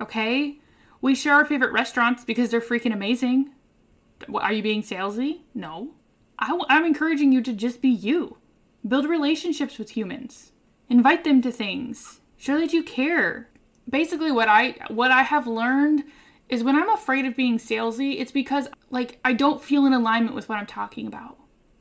Okay? 0.00 0.58
We 1.00 1.14
share 1.14 1.34
our 1.34 1.44
favorite 1.44 1.72
restaurants 1.72 2.24
because 2.24 2.50
they're 2.50 2.60
freaking 2.60 2.92
amazing. 2.92 3.50
Are 4.34 4.52
you 4.52 4.62
being 4.62 4.82
salesy? 4.82 5.40
No. 5.54 5.94
I, 6.38 6.58
am 6.68 6.84
encouraging 6.84 7.32
you 7.32 7.42
to 7.42 7.52
just 7.52 7.80
be 7.80 7.88
you. 7.88 8.38
Build 8.86 9.06
relationships 9.06 9.78
with 9.78 9.90
humans. 9.90 10.52
Invite 10.88 11.24
them 11.24 11.42
to 11.42 11.52
things. 11.52 12.20
Show 12.36 12.58
that 12.58 12.72
you 12.72 12.82
care. 12.82 13.48
Basically, 13.88 14.32
what 14.32 14.48
I 14.48 14.76
what 14.88 15.10
I 15.10 15.22
have 15.22 15.46
learned 15.46 16.04
is 16.48 16.64
when 16.64 16.76
I'm 16.76 16.90
afraid 16.90 17.26
of 17.26 17.36
being 17.36 17.58
salesy, 17.58 18.20
it's 18.20 18.32
because 18.32 18.68
like 18.90 19.18
I 19.24 19.32
don't 19.32 19.62
feel 19.62 19.86
in 19.86 19.92
alignment 19.92 20.34
with 20.34 20.48
what 20.48 20.58
I'm 20.58 20.66
talking 20.66 21.06
about, 21.06 21.38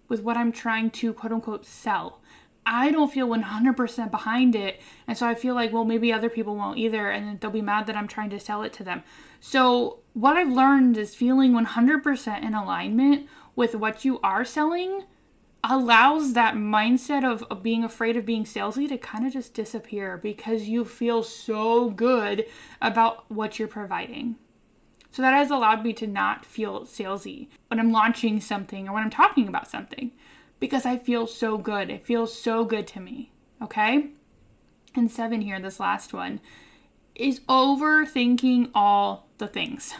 with 0.07 0.21
what 0.21 0.37
I'm 0.37 0.51
trying 0.51 0.89
to 0.91 1.13
quote 1.13 1.31
unquote 1.31 1.65
sell. 1.65 2.21
I 2.69 2.91
don't 2.91 3.11
feel 3.11 3.29
100% 3.29 4.11
behind 4.11 4.53
it. 4.53 4.81
And 5.07 5.17
so 5.17 5.25
I 5.25 5.35
feel 5.35 5.55
like, 5.55 5.71
well, 5.71 5.85
maybe 5.85 6.11
other 6.11 6.29
people 6.29 6.57
won't 6.57 6.77
either. 6.77 7.09
And 7.09 7.39
they'll 7.39 7.49
be 7.49 7.61
mad 7.61 7.87
that 7.87 7.95
I'm 7.95 8.09
trying 8.09 8.29
to 8.31 8.39
sell 8.39 8.61
it 8.61 8.73
to 8.73 8.83
them. 8.83 9.03
So, 9.39 9.99
what 10.13 10.35
I've 10.35 10.51
learned 10.51 10.97
is 10.97 11.15
feeling 11.15 11.53
100% 11.53 12.43
in 12.43 12.53
alignment 12.53 13.27
with 13.55 13.73
what 13.75 14.03
you 14.03 14.19
are 14.21 14.43
selling 14.43 15.03
allows 15.63 16.33
that 16.33 16.55
mindset 16.55 17.23
of, 17.23 17.43
of 17.43 17.63
being 17.63 17.83
afraid 17.83 18.17
of 18.17 18.25
being 18.25 18.43
salesy 18.43 18.87
to 18.89 18.97
kind 18.97 19.25
of 19.25 19.33
just 19.33 19.53
disappear 19.53 20.17
because 20.17 20.63
you 20.63 20.83
feel 20.83 21.23
so 21.23 21.89
good 21.91 22.45
about 22.81 23.29
what 23.31 23.57
you're 23.59 23.67
providing. 23.67 24.35
So 25.11 25.21
that 25.21 25.33
has 25.33 25.51
allowed 25.51 25.83
me 25.83 25.93
to 25.93 26.07
not 26.07 26.45
feel 26.45 26.81
salesy 26.81 27.47
when 27.69 27.79
I'm 27.79 27.91
launching 27.91 28.41
something 28.41 28.87
or 28.87 28.93
when 28.93 29.03
I'm 29.03 29.09
talking 29.09 29.47
about 29.47 29.69
something 29.69 30.11
because 30.59 30.85
I 30.85 30.97
feel 30.97 31.27
so 31.27 31.57
good. 31.57 31.89
It 31.89 32.05
feels 32.05 32.37
so 32.37 32.65
good 32.65 32.87
to 32.87 32.99
me. 32.99 33.31
Okay? 33.61 34.07
And 34.95 35.11
seven 35.11 35.41
here, 35.41 35.59
this 35.59 35.79
last 35.79 36.13
one, 36.13 36.39
is 37.15 37.41
overthinking 37.41 38.71
all 38.73 39.27
the 39.37 39.47
things. 39.47 39.93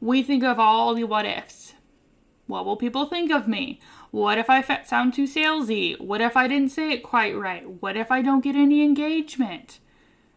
We 0.00 0.22
think 0.22 0.44
of 0.44 0.58
all 0.58 0.94
the 0.94 1.04
what 1.04 1.26
ifs. 1.26 1.74
What 2.46 2.64
will 2.64 2.76
people 2.76 3.06
think 3.06 3.32
of 3.32 3.48
me? 3.48 3.80
What 4.10 4.38
if 4.38 4.48
I 4.48 4.62
sound 4.84 5.14
too 5.14 5.24
salesy? 5.24 5.98
What 6.00 6.20
if 6.20 6.36
I 6.36 6.46
didn't 6.46 6.70
say 6.70 6.92
it 6.92 7.02
quite 7.02 7.36
right? 7.36 7.68
What 7.82 7.96
if 7.96 8.10
I 8.10 8.22
don't 8.22 8.44
get 8.44 8.54
any 8.54 8.82
engagement? 8.82 9.80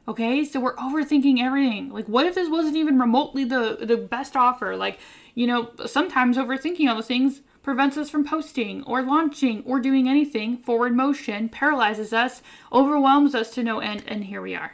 Okay, 0.07 0.43
so 0.43 0.59
we're 0.59 0.75
overthinking 0.75 1.39
everything. 1.39 1.89
Like, 1.89 2.07
what 2.07 2.25
if 2.25 2.33
this 2.33 2.49
wasn't 2.49 2.77
even 2.77 2.99
remotely 2.99 3.43
the 3.43 3.77
the 3.81 3.95
best 3.95 4.35
offer? 4.35 4.75
Like, 4.75 4.99
you 5.35 5.45
know, 5.45 5.69
sometimes 5.85 6.35
overthinking 6.35 6.89
all 6.89 6.95
the 6.95 7.03
things 7.03 7.41
prevents 7.61 7.97
us 7.97 8.09
from 8.09 8.25
posting 8.25 8.83
or 8.83 9.01
launching 9.01 9.63
or 9.65 9.79
doing 9.79 10.07
anything, 10.07 10.57
forward 10.57 10.95
motion 10.95 11.49
paralyzes 11.49 12.13
us, 12.13 12.41
overwhelms 12.71 13.35
us 13.35 13.51
to 13.51 13.63
no 13.63 13.79
end, 13.79 14.03
and 14.07 14.23
here 14.23 14.41
we 14.41 14.55
are. 14.55 14.71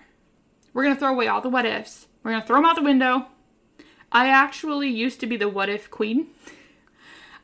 We're 0.74 0.84
going 0.84 0.96
to 0.96 1.00
throw 1.00 1.14
away 1.14 1.28
all 1.28 1.42
the 1.42 1.50
what 1.50 1.66
ifs. 1.66 2.08
We're 2.24 2.32
going 2.32 2.42
to 2.42 2.48
throw 2.48 2.58
them 2.58 2.66
out 2.66 2.76
the 2.76 2.82
window. 2.82 3.28
I 4.12 4.28
actually 4.28 4.90
used 4.90 5.20
to 5.22 5.28
be 5.28 5.38
the 5.38 5.50
what 5.50 5.70
if 5.70 5.90
queen. 5.90 6.28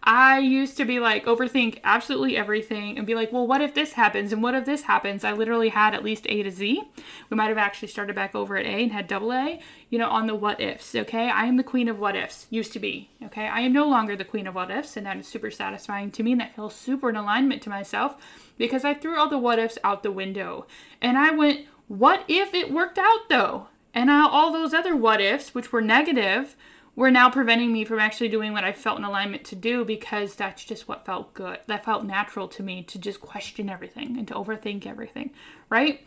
I 0.03 0.39
used 0.39 0.77
to 0.77 0.85
be 0.85 0.99
like 0.99 1.25
overthink 1.25 1.79
absolutely 1.83 2.35
everything 2.35 2.97
and 2.97 3.05
be 3.05 3.13
like, 3.13 3.31
well, 3.31 3.45
what 3.45 3.61
if 3.61 3.75
this 3.75 3.93
happens 3.93 4.33
and 4.33 4.41
what 4.41 4.55
if 4.55 4.65
this 4.65 4.81
happens? 4.81 5.23
I 5.23 5.33
literally 5.33 5.69
had 5.69 5.93
at 5.93 6.03
least 6.03 6.25
A 6.27 6.41
to 6.41 6.49
Z. 6.49 6.81
We 7.29 7.37
might 7.37 7.49
have 7.49 7.59
actually 7.59 7.89
started 7.89 8.15
back 8.15 8.33
over 8.33 8.57
at 8.57 8.65
A 8.65 8.69
and 8.69 8.91
had 8.91 9.07
double 9.07 9.31
A, 9.31 9.59
you 9.91 9.99
know, 9.99 10.09
on 10.09 10.25
the 10.25 10.33
what 10.33 10.59
ifs. 10.59 10.95
Okay, 10.95 11.29
I 11.29 11.45
am 11.45 11.57
the 11.57 11.63
queen 11.63 11.87
of 11.87 11.99
what 11.99 12.15
ifs. 12.15 12.47
Used 12.49 12.73
to 12.73 12.79
be. 12.79 13.11
Okay, 13.25 13.47
I 13.47 13.59
am 13.59 13.73
no 13.73 13.87
longer 13.87 14.15
the 14.15 14.25
queen 14.25 14.47
of 14.47 14.55
what 14.55 14.71
ifs, 14.71 14.97
and 14.97 15.05
that 15.05 15.17
is 15.17 15.27
super 15.27 15.51
satisfying 15.51 16.09
to 16.11 16.23
me. 16.23 16.31
And 16.31 16.41
that 16.41 16.55
feels 16.55 16.75
super 16.75 17.09
in 17.09 17.15
alignment 17.15 17.61
to 17.63 17.69
myself 17.69 18.15
because 18.57 18.83
I 18.83 18.95
threw 18.95 19.19
all 19.19 19.29
the 19.29 19.37
what 19.37 19.59
ifs 19.59 19.77
out 19.83 20.01
the 20.01 20.11
window 20.11 20.65
and 21.01 21.17
I 21.17 21.31
went, 21.31 21.65
what 21.87 22.23
if 22.27 22.53
it 22.53 22.71
worked 22.71 22.97
out 22.97 23.29
though? 23.29 23.67
And 23.93 24.09
all 24.09 24.53
those 24.53 24.73
other 24.73 24.95
what 24.95 25.19
ifs, 25.19 25.53
which 25.53 25.71
were 25.71 25.81
negative, 25.81 26.55
were 27.01 27.09
now 27.09 27.31
preventing 27.31 27.73
me 27.73 27.83
from 27.83 27.97
actually 27.97 28.29
doing 28.29 28.53
what 28.53 28.63
I 28.63 28.71
felt 28.71 28.99
in 28.99 29.03
alignment 29.03 29.43
to 29.45 29.55
do 29.55 29.83
because 29.83 30.35
that's 30.35 30.63
just 30.63 30.87
what 30.87 31.03
felt 31.03 31.33
good. 31.33 31.57
That 31.65 31.83
felt 31.83 32.05
natural 32.05 32.47
to 32.49 32.61
me 32.61 32.83
to 32.83 32.99
just 32.99 33.19
question 33.19 33.71
everything 33.71 34.19
and 34.19 34.27
to 34.27 34.35
overthink 34.35 34.85
everything, 34.85 35.31
right? 35.71 36.05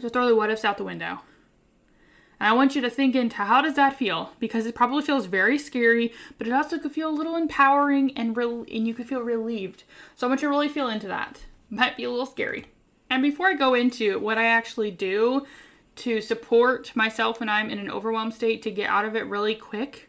So 0.00 0.08
throw 0.08 0.26
the 0.26 0.34
what 0.34 0.50
ifs 0.50 0.64
out 0.64 0.76
the 0.76 0.82
window. 0.82 1.20
And 2.40 2.48
I 2.48 2.52
want 2.52 2.74
you 2.74 2.80
to 2.82 2.90
think 2.90 3.14
into 3.14 3.36
how 3.36 3.62
does 3.62 3.74
that 3.74 3.94
feel? 3.94 4.32
Because 4.40 4.66
it 4.66 4.74
probably 4.74 5.02
feels 5.02 5.26
very 5.26 5.56
scary, 5.56 6.12
but 6.36 6.48
it 6.48 6.52
also 6.52 6.80
could 6.80 6.90
feel 6.90 7.10
a 7.10 7.14
little 7.14 7.36
empowering 7.36 8.10
and 8.18 8.36
re- 8.36 8.44
and 8.44 8.88
you 8.88 8.94
could 8.94 9.06
feel 9.06 9.22
relieved. 9.22 9.84
So 10.16 10.26
I 10.26 10.28
want 10.28 10.42
you 10.42 10.48
to 10.48 10.50
really 10.50 10.68
feel 10.68 10.88
into 10.88 11.06
that. 11.06 11.40
Might 11.70 11.96
be 11.96 12.02
a 12.02 12.10
little 12.10 12.26
scary. 12.26 12.64
And 13.08 13.22
before 13.22 13.46
I 13.46 13.54
go 13.54 13.74
into 13.74 14.18
what 14.18 14.36
I 14.36 14.46
actually 14.46 14.90
do 14.90 15.46
to 15.94 16.20
support 16.20 16.90
myself 16.96 17.38
when 17.38 17.48
I'm 17.48 17.70
in 17.70 17.78
an 17.78 17.88
overwhelmed 17.90 18.34
state 18.34 18.62
to 18.62 18.72
get 18.72 18.90
out 18.90 19.04
of 19.04 19.14
it 19.14 19.26
really 19.26 19.54
quick, 19.54 20.07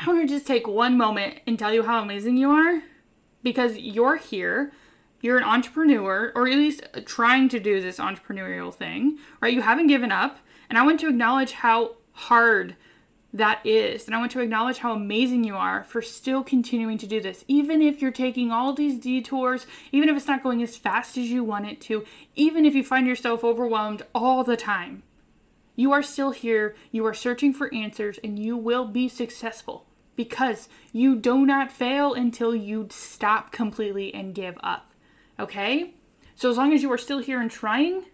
I 0.00 0.06
want 0.06 0.20
to 0.20 0.32
just 0.32 0.46
take 0.46 0.68
one 0.68 0.96
moment 0.96 1.40
and 1.48 1.58
tell 1.58 1.74
you 1.74 1.82
how 1.82 2.00
amazing 2.00 2.36
you 2.36 2.50
are 2.50 2.82
because 3.42 3.76
you're 3.76 4.16
here. 4.16 4.72
You're 5.20 5.38
an 5.38 5.44
entrepreneur, 5.44 6.30
or 6.36 6.46
at 6.46 6.54
least 6.54 6.84
trying 7.04 7.48
to 7.48 7.58
do 7.58 7.80
this 7.80 7.98
entrepreneurial 7.98 8.72
thing, 8.72 9.18
right? 9.40 9.52
You 9.52 9.60
haven't 9.60 9.88
given 9.88 10.12
up. 10.12 10.38
And 10.68 10.78
I 10.78 10.84
want 10.84 11.00
to 11.00 11.08
acknowledge 11.08 11.50
how 11.50 11.96
hard 12.12 12.76
that 13.32 13.66
is. 13.66 14.06
And 14.06 14.14
I 14.14 14.20
want 14.20 14.30
to 14.32 14.40
acknowledge 14.40 14.78
how 14.78 14.92
amazing 14.92 15.42
you 15.42 15.56
are 15.56 15.82
for 15.82 16.00
still 16.00 16.44
continuing 16.44 16.98
to 16.98 17.08
do 17.08 17.20
this. 17.20 17.44
Even 17.48 17.82
if 17.82 18.00
you're 18.00 18.12
taking 18.12 18.52
all 18.52 18.72
these 18.74 19.00
detours, 19.00 19.66
even 19.90 20.08
if 20.08 20.16
it's 20.16 20.28
not 20.28 20.44
going 20.44 20.62
as 20.62 20.76
fast 20.76 21.18
as 21.18 21.28
you 21.28 21.42
want 21.42 21.66
it 21.66 21.80
to, 21.82 22.04
even 22.36 22.64
if 22.64 22.76
you 22.76 22.84
find 22.84 23.08
yourself 23.08 23.42
overwhelmed 23.42 24.02
all 24.14 24.44
the 24.44 24.56
time, 24.56 25.02
you 25.74 25.90
are 25.90 26.04
still 26.04 26.30
here. 26.30 26.76
You 26.92 27.04
are 27.06 27.14
searching 27.14 27.52
for 27.52 27.74
answers 27.74 28.20
and 28.22 28.38
you 28.38 28.56
will 28.56 28.86
be 28.86 29.08
successful 29.08 29.86
because 30.18 30.68
you 30.92 31.14
do 31.14 31.46
not 31.46 31.70
fail 31.70 32.12
until 32.12 32.52
you 32.52 32.88
stop 32.90 33.52
completely 33.52 34.12
and 34.12 34.34
give 34.34 34.58
up. 34.64 34.90
Okay? 35.38 35.94
So 36.34 36.50
as 36.50 36.56
long 36.56 36.72
as 36.72 36.82
you 36.82 36.90
are 36.92 36.98
still 36.98 37.20
here 37.20 37.40
and 37.40 37.48
trying, 37.48 38.06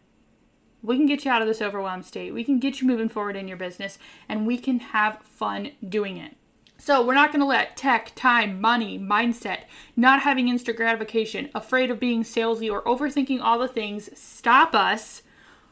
we 0.82 0.99
can 0.99 1.06
get 1.06 1.25
you 1.25 1.30
out 1.30 1.40
of 1.40 1.49
this 1.49 1.62
overwhelmed 1.62 2.04
state. 2.04 2.34
We 2.34 2.44
can 2.44 2.58
get 2.58 2.78
you 2.78 2.87
moving 2.87 3.08
forward 3.08 3.37
in 3.37 3.49
your 3.49 3.56
business 3.56 3.99
and 4.28 4.46
we 4.46 4.58
can 4.58 4.80
have 4.80 5.23
fun 5.23 5.70
doing 5.88 6.18
it. 6.18 6.37
So, 6.76 7.06
we're 7.06 7.14
not 7.14 7.30
going 7.30 7.40
to 7.40 7.46
let 7.46 7.75
tech, 7.75 8.12
time, 8.14 8.61
money, 8.61 8.99
mindset, 8.99 9.61
not 9.96 10.20
having 10.20 10.49
instant 10.49 10.76
gratification, 10.76 11.49
afraid 11.54 11.90
of 11.90 12.00
being 12.00 12.23
salesy, 12.23 12.70
or 12.70 12.82
overthinking 12.82 13.40
all 13.40 13.58
the 13.58 13.68
things 13.68 14.11
stop 14.18 14.75
us 14.75 15.23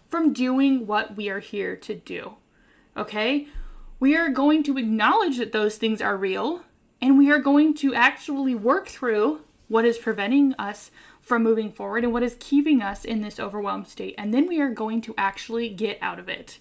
from 0.09 0.33
doing 0.33 0.87
what 0.87 1.15
we 1.15 1.29
are 1.29 1.41
here 1.41 1.77
to 1.77 1.95
do. 1.95 2.37
Okay? 2.97 3.49
We 4.03 4.17
are 4.17 4.31
going 4.31 4.65
to 4.65 4.79
acknowledge 4.79 5.39
that 5.39 5.53
those 5.53 5.77
things 5.77 6.03
are 6.03 6.17
real 6.17 6.65
and 7.01 7.17
we 7.17 7.31
are 7.31 7.39
going 7.39 7.73
to 7.75 7.95
actually 7.95 8.57
work 8.57 8.89
through 8.89 9.43
what 9.69 9.85
is 9.85 9.97
preventing 9.97 10.55
us 10.55 10.91
from 11.21 11.45
moving 11.45 11.71
forward 11.71 12.03
and 12.03 12.13
what 12.13 12.25
is 12.25 12.37
keeping 12.41 12.83
us 12.83 13.05
in 13.05 13.21
this 13.21 13.39
overwhelmed 13.39 13.87
state. 13.87 14.17
And 14.19 14.35
then 14.35 14.49
we 14.49 14.61
are 14.61 14.71
going 14.71 15.03
to 15.03 15.15
actually 15.17 15.69
get 15.69 15.99
out 16.03 16.19
of 16.19 16.29
it. 16.29 16.59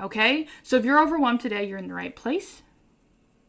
Okay? 0.00 0.46
So 0.62 0.76
if 0.76 0.84
you're 0.84 1.02
overwhelmed 1.02 1.40
today, 1.40 1.64
you're 1.64 1.76
in 1.76 1.88
the 1.88 1.92
right 1.92 2.14
place. 2.14 2.62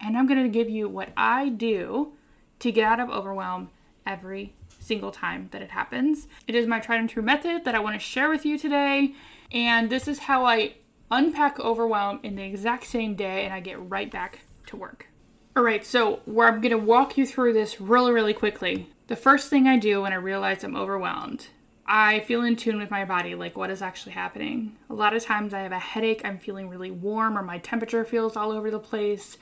And 0.01 0.17
I'm 0.17 0.25
going 0.25 0.41
to 0.41 0.50
give 0.50 0.67
you 0.67 0.89
what 0.89 1.10
I 1.15 1.50
do 1.50 2.13
to 2.58 2.72
get 2.72 2.86
out 2.86 3.00
of 3.00 3.12
overwhelm 3.12 3.70
every 4.08 4.56
single 4.79 5.12
time 5.12 5.48
that 5.51 5.62
it 5.62 5.70
happens. 5.70 6.27
It 6.48 6.56
is 6.56 6.65
my 6.65 6.79
tried 6.79 7.01
and 7.01 7.08
true 7.08 7.22
method 7.22 7.65
that 7.65 7.75
I 7.75 7.79
want 7.82 7.94
to 7.94 8.00
share 8.00 8.29
with 8.29 8.48
you 8.48 8.58
today. 8.58 9.13
And 9.51 9.91
this 9.91 10.08
is 10.08 10.17
how 10.17 10.44
I 10.44 10.74
unpack 11.12 11.60
overwhelm 11.60 12.20
in 12.24 12.36
the 12.36 12.44
exact 12.44 12.86
same 12.86 13.16
day 13.16 13.46
and 13.46 13.54
I 13.54 13.60
get 13.60 13.90
right 13.90 14.10
back 14.10 14.40
to 14.68 14.76
work. 14.78 15.08
All 15.56 15.64
right, 15.64 15.86
so 15.86 16.20
where 16.26 16.48
I'm 16.48 16.62
to 16.62 16.76
walk 16.76 17.18
you 17.18 17.26
through 17.26 17.54
this 17.54 17.82
really, 17.82 18.12
really 18.12 18.34
quickly. 18.34 18.90
The 19.08 19.16
first 19.16 19.50
thing 19.50 19.68
I 19.68 19.78
do 19.78 20.02
when 20.02 20.14
I 20.14 20.18
realize 20.18 20.64
I'm 20.64 20.76
overwhelmed, 20.76 21.48
I 21.86 22.20
feel 22.20 22.44
in 22.44 22.56
tune 22.56 22.78
with 22.78 22.92
my 22.92 23.06
body, 23.06 23.34
like 23.34 23.58
what 23.58 23.70
is 23.70 23.82
actually 23.82 24.12
happening. 24.12 24.76
A 24.90 24.94
lot 24.94 25.16
of 25.16 25.24
times 25.24 25.54
I 25.54 25.62
have 25.62 25.72
a 25.72 25.80
headache, 25.80 26.22
I'm 26.26 26.38
feeling 26.38 26.70
really 26.70 26.92
warm, 26.92 27.38
or 27.38 27.42
my 27.42 27.58
temperature 27.60 28.04
feels 28.06 28.36
all 28.36 28.52
over 28.52 28.70
the 28.70 28.80
place. 28.80 29.38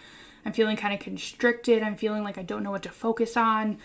I'm 0.45 0.53
feeling 0.53 0.77
kind 0.77 0.93
of 0.93 0.99
constricted. 0.99 1.81
I'm 1.81 1.97
feeling 1.97 2.23
like 2.23 2.37
I 2.37 2.43
don't 2.43 2.61
know 2.61 2.71
what 2.71 2.83
to 2.83 2.89
focus 2.89 3.35
on. 3.35 3.79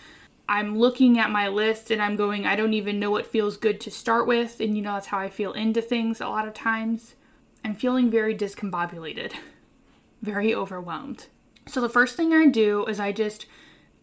I'm 0.47 0.77
looking 0.77 1.17
at 1.17 1.31
my 1.31 1.47
list 1.47 1.91
and 1.91 2.01
I'm 2.01 2.15
going, 2.15 2.45
I 2.45 2.55
don't 2.55 2.73
even 2.73 2.99
know 2.99 3.09
what 3.09 3.25
feels 3.25 3.57
good 3.57 3.81
to 3.81 3.91
start 3.91 4.27
with. 4.27 4.59
And 4.59 4.75
you 4.75 4.83
know, 4.83 4.93
that's 4.93 5.07
how 5.07 5.17
I 5.17 5.29
feel 5.29 5.53
into 5.53 5.81
things 5.81 6.21
a 6.21 6.27
lot 6.27 6.47
of 6.47 6.53
times. 6.53 7.15
I'm 7.63 7.75
feeling 7.75 8.09
very 8.09 8.35
discombobulated, 8.35 9.33
very 10.21 10.53
overwhelmed. 10.53 11.27
So 11.67 11.81
the 11.81 11.89
first 11.89 12.15
thing 12.15 12.33
I 12.33 12.47
do 12.47 12.85
is 12.85 12.99
I 12.99 13.11
just 13.11 13.45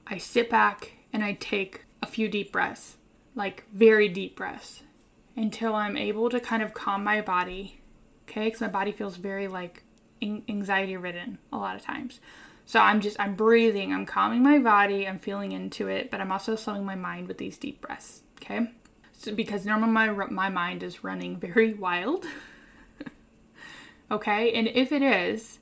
I 0.06 0.18
sit 0.18 0.48
back 0.48 0.92
and 1.12 1.24
I 1.24 1.34
take 1.34 1.84
a 2.02 2.06
few 2.06 2.28
deep 2.28 2.52
breaths, 2.52 2.96
like 3.34 3.64
very 3.72 4.08
deep 4.08 4.36
breaths, 4.36 4.82
until 5.36 5.74
I'm 5.74 5.96
able 5.96 6.30
to 6.30 6.40
kind 6.40 6.62
of 6.62 6.74
calm 6.74 7.04
my 7.04 7.20
body. 7.20 7.80
Okay, 8.28 8.44
because 8.44 8.60
my 8.60 8.68
body 8.68 8.92
feels 8.92 9.16
very 9.16 9.48
like 9.48 9.82
anxiety 10.22 10.96
ridden 10.96 11.38
a 11.52 11.56
lot 11.56 11.76
of 11.76 11.82
times. 11.82 12.20
So 12.66 12.80
I'm 12.80 13.00
just 13.00 13.18
I'm 13.18 13.34
breathing, 13.34 13.92
I'm 13.92 14.04
calming 14.04 14.42
my 14.42 14.58
body, 14.58 15.08
I'm 15.08 15.18
feeling 15.18 15.52
into 15.52 15.88
it, 15.88 16.10
but 16.10 16.20
I'm 16.20 16.30
also 16.30 16.54
slowing 16.54 16.84
my 16.84 16.94
mind 16.96 17.26
with 17.26 17.38
these 17.38 17.56
deep 17.56 17.80
breaths. 17.80 18.22
Okay, 18.36 18.70
so 19.12 19.34
because 19.34 19.64
normally 19.64 19.92
my 19.92 20.08
my 20.26 20.48
mind 20.48 20.82
is 20.82 21.02
running 21.02 21.38
very 21.38 21.74
wild. 21.86 22.26
Okay, 24.10 24.52
and 24.52 24.68
if 24.68 24.92
it 24.92 25.02
is, 25.02 25.58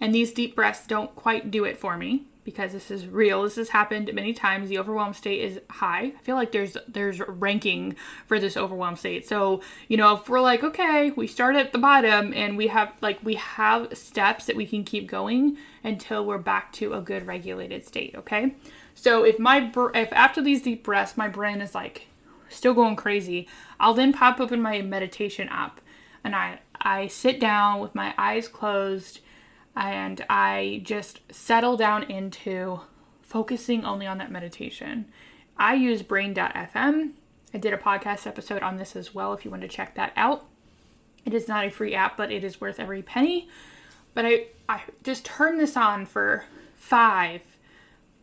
and 0.00 0.14
these 0.14 0.32
deep 0.32 0.56
breaths 0.56 0.86
don't 0.86 1.14
quite 1.14 1.50
do 1.50 1.64
it 1.64 1.78
for 1.78 1.96
me, 1.96 2.26
because 2.44 2.72
this 2.72 2.90
is 2.90 3.06
real. 3.06 3.42
This 3.42 3.56
has 3.56 3.68
happened 3.68 4.12
many 4.12 4.32
times. 4.32 4.68
The 4.68 4.78
overwhelm 4.78 5.14
state 5.14 5.40
is 5.40 5.60
high. 5.70 6.12
I 6.16 6.22
feel 6.22 6.36
like 6.36 6.52
there's 6.52 6.76
there's 6.88 7.20
ranking 7.20 7.96
for 8.26 8.38
this 8.38 8.56
overwhelm 8.56 8.96
state. 8.96 9.28
So, 9.28 9.62
you 9.88 9.96
know, 9.96 10.16
if 10.16 10.28
we're 10.28 10.40
like, 10.40 10.64
okay, 10.64 11.12
we 11.12 11.26
start 11.26 11.56
at 11.56 11.72
the 11.72 11.78
bottom 11.78 12.32
and 12.34 12.56
we 12.56 12.66
have 12.68 12.92
like 13.00 13.18
we 13.22 13.34
have 13.36 13.96
steps 13.96 14.46
that 14.46 14.56
we 14.56 14.66
can 14.66 14.84
keep 14.84 15.08
going 15.08 15.56
until 15.84 16.24
we're 16.24 16.38
back 16.38 16.72
to 16.74 16.94
a 16.94 17.00
good 17.00 17.26
regulated 17.26 17.84
state, 17.86 18.14
okay? 18.16 18.54
So, 18.94 19.24
if 19.24 19.38
my 19.38 19.70
if 19.94 20.12
after 20.12 20.42
these 20.42 20.62
deep 20.62 20.84
breaths 20.84 21.16
my 21.16 21.28
brain 21.28 21.60
is 21.60 21.74
like 21.74 22.08
still 22.48 22.74
going 22.74 22.96
crazy, 22.96 23.48
I'll 23.78 23.94
then 23.94 24.12
pop 24.12 24.40
open 24.40 24.60
my 24.60 24.82
meditation 24.82 25.48
app 25.48 25.80
and 26.24 26.34
I 26.34 26.58
I 26.82 27.06
sit 27.06 27.38
down 27.38 27.80
with 27.80 27.94
my 27.94 28.12
eyes 28.18 28.48
closed 28.48 29.20
and 29.76 30.24
I 30.28 30.82
just 30.84 31.20
settle 31.32 31.76
down 31.76 32.02
into 32.04 32.80
focusing 33.22 33.84
only 33.84 34.06
on 34.06 34.18
that 34.18 34.30
meditation. 34.30 35.06
I 35.56 35.74
use 35.74 36.02
brain.fm. 36.02 37.12
I 37.54 37.58
did 37.58 37.72
a 37.72 37.78
podcast 37.78 38.26
episode 38.26 38.62
on 38.62 38.76
this 38.76 38.96
as 38.96 39.14
well 39.14 39.32
if 39.32 39.44
you 39.44 39.50
want 39.50 39.62
to 39.62 39.68
check 39.68 39.94
that 39.94 40.12
out. 40.16 40.44
It 41.24 41.34
is 41.34 41.48
not 41.48 41.64
a 41.64 41.70
free 41.70 41.94
app, 41.94 42.16
but 42.16 42.32
it 42.32 42.42
is 42.42 42.60
worth 42.60 42.80
every 42.80 43.02
penny. 43.02 43.48
But 44.14 44.26
I, 44.26 44.46
I 44.68 44.82
just 45.04 45.24
turn 45.24 45.56
this 45.56 45.76
on 45.76 46.04
for 46.04 46.44
5, 46.76 47.40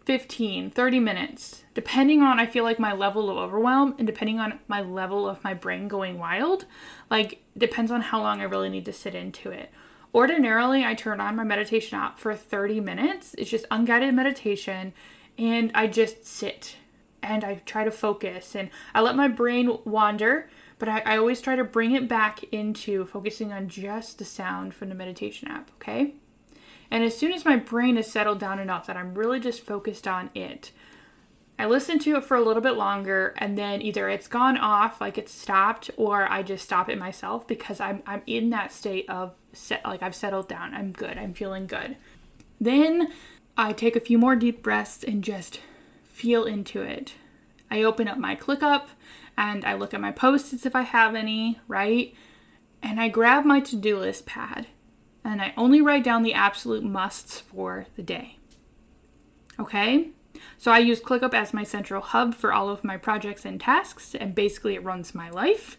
15, 0.10 0.72
30 0.72 1.00
minutes, 1.00 1.66
depending 1.76 2.24
on 2.24 2.40
I 2.40 2.48
feel 2.48 2.64
like 2.64 2.80
my 2.80 2.94
level 2.94 3.30
of 3.30 3.38
overwhelm 3.38 3.94
and 4.00 4.08
depending 4.08 4.40
on 4.40 4.58
my 4.68 4.82
level 4.82 5.30
of 5.30 5.44
my 5.44 5.54
brain 5.54 5.88
going 5.88 6.18
wild. 6.18 6.66
Like 7.12 7.44
depends 7.56 7.92
on 7.92 8.02
how 8.02 8.20
long 8.20 8.42
I 8.42 8.46
really 8.46 8.70
need 8.70 8.86
to 8.86 8.92
sit 8.92 9.14
into 9.14 9.52
it. 9.52 9.70
Ordinarily, 10.16 10.84
I 10.84 10.96
turn 10.96 11.22
on 11.22 11.36
my 11.36 11.44
meditation 11.44 12.00
app 12.00 12.18
for 12.18 12.34
30 12.34 12.80
minutes. 12.80 13.36
It's 13.38 13.52
just 13.52 13.68
unguided 13.70 14.16
meditation, 14.16 14.94
and 15.38 15.72
I 15.76 15.86
just 15.86 16.26
sit 16.26 16.78
and 17.22 17.44
I 17.44 17.62
try 17.68 17.84
to 17.84 17.92
focus 17.92 18.56
and 18.56 18.72
I 18.96 19.02
let 19.02 19.16
my 19.16 19.28
brain 19.28 19.78
wander, 19.86 20.50
but 20.80 20.90
I, 20.90 21.04
I 21.06 21.18
always 21.18 21.40
try 21.40 21.56
to 21.56 21.64
bring 21.64 21.92
it 21.92 22.08
back 22.08 22.44
into 22.46 23.06
focusing 23.06 23.54
on 23.54 23.68
just 23.68 24.18
the 24.18 24.26
sound 24.26 24.74
from 24.74 24.90
the 24.90 24.96
meditation 24.96 25.50
app, 25.50 25.70
okay? 25.76 26.16
And 26.92 27.04
as 27.04 27.18
soon 27.18 27.32
as 27.34 27.46
my 27.46 27.56
brain 27.56 27.98
is 27.98 28.12
settled 28.12 28.40
down 28.40 28.60
enough 28.60 28.88
that 28.88 28.98
I'm 28.98 29.14
really 29.14 29.40
just 29.40 29.66
focused 29.66 30.08
on 30.08 30.30
it, 30.34 30.72
I 31.60 31.66
listen 31.66 32.00
to 32.00 32.16
it 32.16 32.24
for 32.24 32.38
a 32.38 32.42
little 32.42 32.62
bit 32.62 32.78
longer 32.78 33.34
and 33.38 33.58
then 33.58 33.82
either 33.82 34.08
it's 34.08 34.30
gone 34.30 34.58
off, 34.58 35.02
like 35.02 35.18
it's 35.18 35.34
stopped, 35.34 35.92
or 35.98 36.26
I 36.32 36.42
just 36.42 36.64
stop 36.64 36.90
it 36.90 36.98
myself 36.98 37.46
because 37.48 37.82
I'm 37.82 38.02
I'm 38.08 38.22
in 38.28 38.50
that 38.52 38.72
state 38.72 39.10
of 39.10 39.34
set 39.52 39.84
like 39.84 40.02
I've 40.02 40.16
settled 40.16 40.48
down. 40.48 40.74
I'm 40.74 40.94
good. 40.94 41.18
I'm 41.18 41.34
feeling 41.34 41.68
good. 41.68 41.98
Then 42.62 43.12
I 43.58 43.74
take 43.74 43.98
a 43.98 44.02
few 44.02 44.18
more 44.18 44.38
deep 44.38 44.64
breaths 44.64 45.04
and 45.04 45.22
just 45.22 45.60
feel 46.06 46.46
into 46.46 46.82
it. 46.82 47.14
I 47.70 47.84
open 47.84 48.08
up 48.08 48.18
my 48.18 48.38
ClickUp 48.38 48.88
and 49.38 49.66
I 49.66 49.76
look 49.76 49.94
at 49.94 50.02
my 50.02 50.12
post-its 50.12 50.66
if 50.66 50.76
I 50.76 50.82
have 50.84 51.14
any, 51.14 51.60
right? 51.68 52.14
And 52.82 53.00
I 53.02 53.10
grab 53.10 53.44
my 53.44 53.60
to-do 53.60 54.00
list 54.00 54.26
pad 54.26 54.68
and 55.30 55.42
I 55.42 55.54
only 55.58 55.82
write 55.82 56.04
down 56.04 56.24
the 56.24 56.34
absolute 56.34 56.84
musts 56.84 57.40
for 57.40 57.86
the 57.96 58.02
day. 58.02 58.38
Okay? 59.60 60.10
So 60.58 60.72
I 60.72 60.80
use 60.80 61.00
ClickUp 61.00 61.34
as 61.34 61.54
my 61.54 61.64
central 61.64 62.02
hub 62.02 62.34
for 62.34 62.52
all 62.52 62.70
of 62.70 62.84
my 62.84 62.98
projects 62.98 63.46
and 63.46 63.60
tasks, 63.60 64.16
and 64.16 64.34
basically 64.34 64.76
it 64.76 64.84
runs 64.84 65.14
my 65.14 65.30
life. 65.30 65.78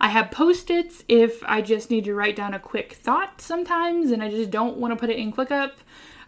I 0.00 0.08
have 0.08 0.30
post 0.30 0.70
its 0.70 1.04
if 1.08 1.42
I 1.44 1.62
just 1.62 1.90
need 1.90 2.04
to 2.04 2.14
write 2.14 2.36
down 2.36 2.54
a 2.54 2.58
quick 2.58 2.94
thought 2.94 3.40
sometimes 3.40 4.10
and 4.10 4.22
I 4.22 4.30
just 4.30 4.50
don't 4.50 4.78
want 4.78 4.92
to 4.92 4.96
put 4.96 5.10
it 5.10 5.18
in 5.18 5.32
ClickUp, 5.32 5.72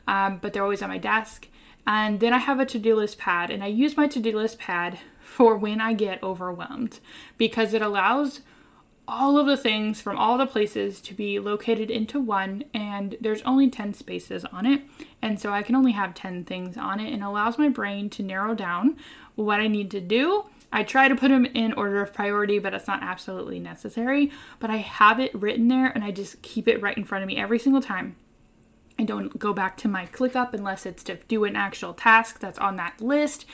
um, 0.06 0.38
but 0.42 0.52
they're 0.52 0.62
always 0.62 0.82
on 0.82 0.88
my 0.88 0.98
desk. 0.98 1.48
And 1.86 2.20
then 2.20 2.32
I 2.32 2.38
have 2.38 2.60
a 2.60 2.66
to 2.66 2.78
do 2.78 2.94
list 2.94 3.18
pad, 3.18 3.50
and 3.50 3.62
I 3.62 3.66
use 3.66 3.96
my 3.96 4.06
to 4.08 4.20
do 4.20 4.36
list 4.36 4.58
pad 4.58 4.98
for 5.20 5.56
when 5.56 5.80
I 5.80 5.94
get 5.94 6.22
overwhelmed 6.22 7.00
because 7.38 7.74
it 7.74 7.82
allows 7.82 8.40
all 9.12 9.36
of 9.36 9.46
the 9.46 9.56
things 9.56 10.00
from 10.00 10.16
all 10.16 10.38
the 10.38 10.46
places 10.46 11.00
to 11.02 11.12
be 11.12 11.38
located 11.38 11.90
into 11.90 12.18
one 12.18 12.64
and 12.72 13.14
there's 13.20 13.42
only 13.42 13.68
10 13.68 13.92
spaces 13.92 14.44
on 14.46 14.64
it 14.64 14.80
and 15.20 15.38
so 15.38 15.52
I 15.52 15.62
can 15.62 15.74
only 15.74 15.92
have 15.92 16.14
10 16.14 16.44
things 16.44 16.78
on 16.78 16.98
it 16.98 17.12
and 17.12 17.22
allows 17.22 17.58
my 17.58 17.68
brain 17.68 18.08
to 18.10 18.22
narrow 18.22 18.54
down 18.54 18.96
what 19.34 19.60
I 19.60 19.68
need 19.68 19.90
to 19.90 20.00
do. 20.00 20.46
I 20.72 20.82
try 20.82 21.08
to 21.08 21.14
put 21.14 21.28
them 21.28 21.44
in 21.44 21.74
order 21.74 22.00
of 22.00 22.14
priority, 22.14 22.58
but 22.58 22.72
it's 22.72 22.86
not 22.86 23.02
absolutely 23.02 23.60
necessary. 23.60 24.32
But 24.58 24.70
I 24.70 24.76
have 24.76 25.20
it 25.20 25.34
written 25.34 25.68
there 25.68 25.88
and 25.88 26.02
I 26.02 26.10
just 26.10 26.40
keep 26.40 26.66
it 26.66 26.80
right 26.80 26.96
in 26.96 27.04
front 27.04 27.22
of 27.22 27.28
me 27.28 27.36
every 27.36 27.58
single 27.58 27.82
time. 27.82 28.16
I 28.98 29.04
don't 29.04 29.38
go 29.38 29.52
back 29.52 29.76
to 29.78 29.88
my 29.88 30.06
ClickUp 30.06 30.54
unless 30.54 30.86
it's 30.86 31.04
to 31.04 31.18
do 31.28 31.44
an 31.44 31.56
actual 31.56 31.92
task 31.92 32.40
that's 32.40 32.58
on 32.58 32.76
that 32.76 33.00
list. 33.02 33.44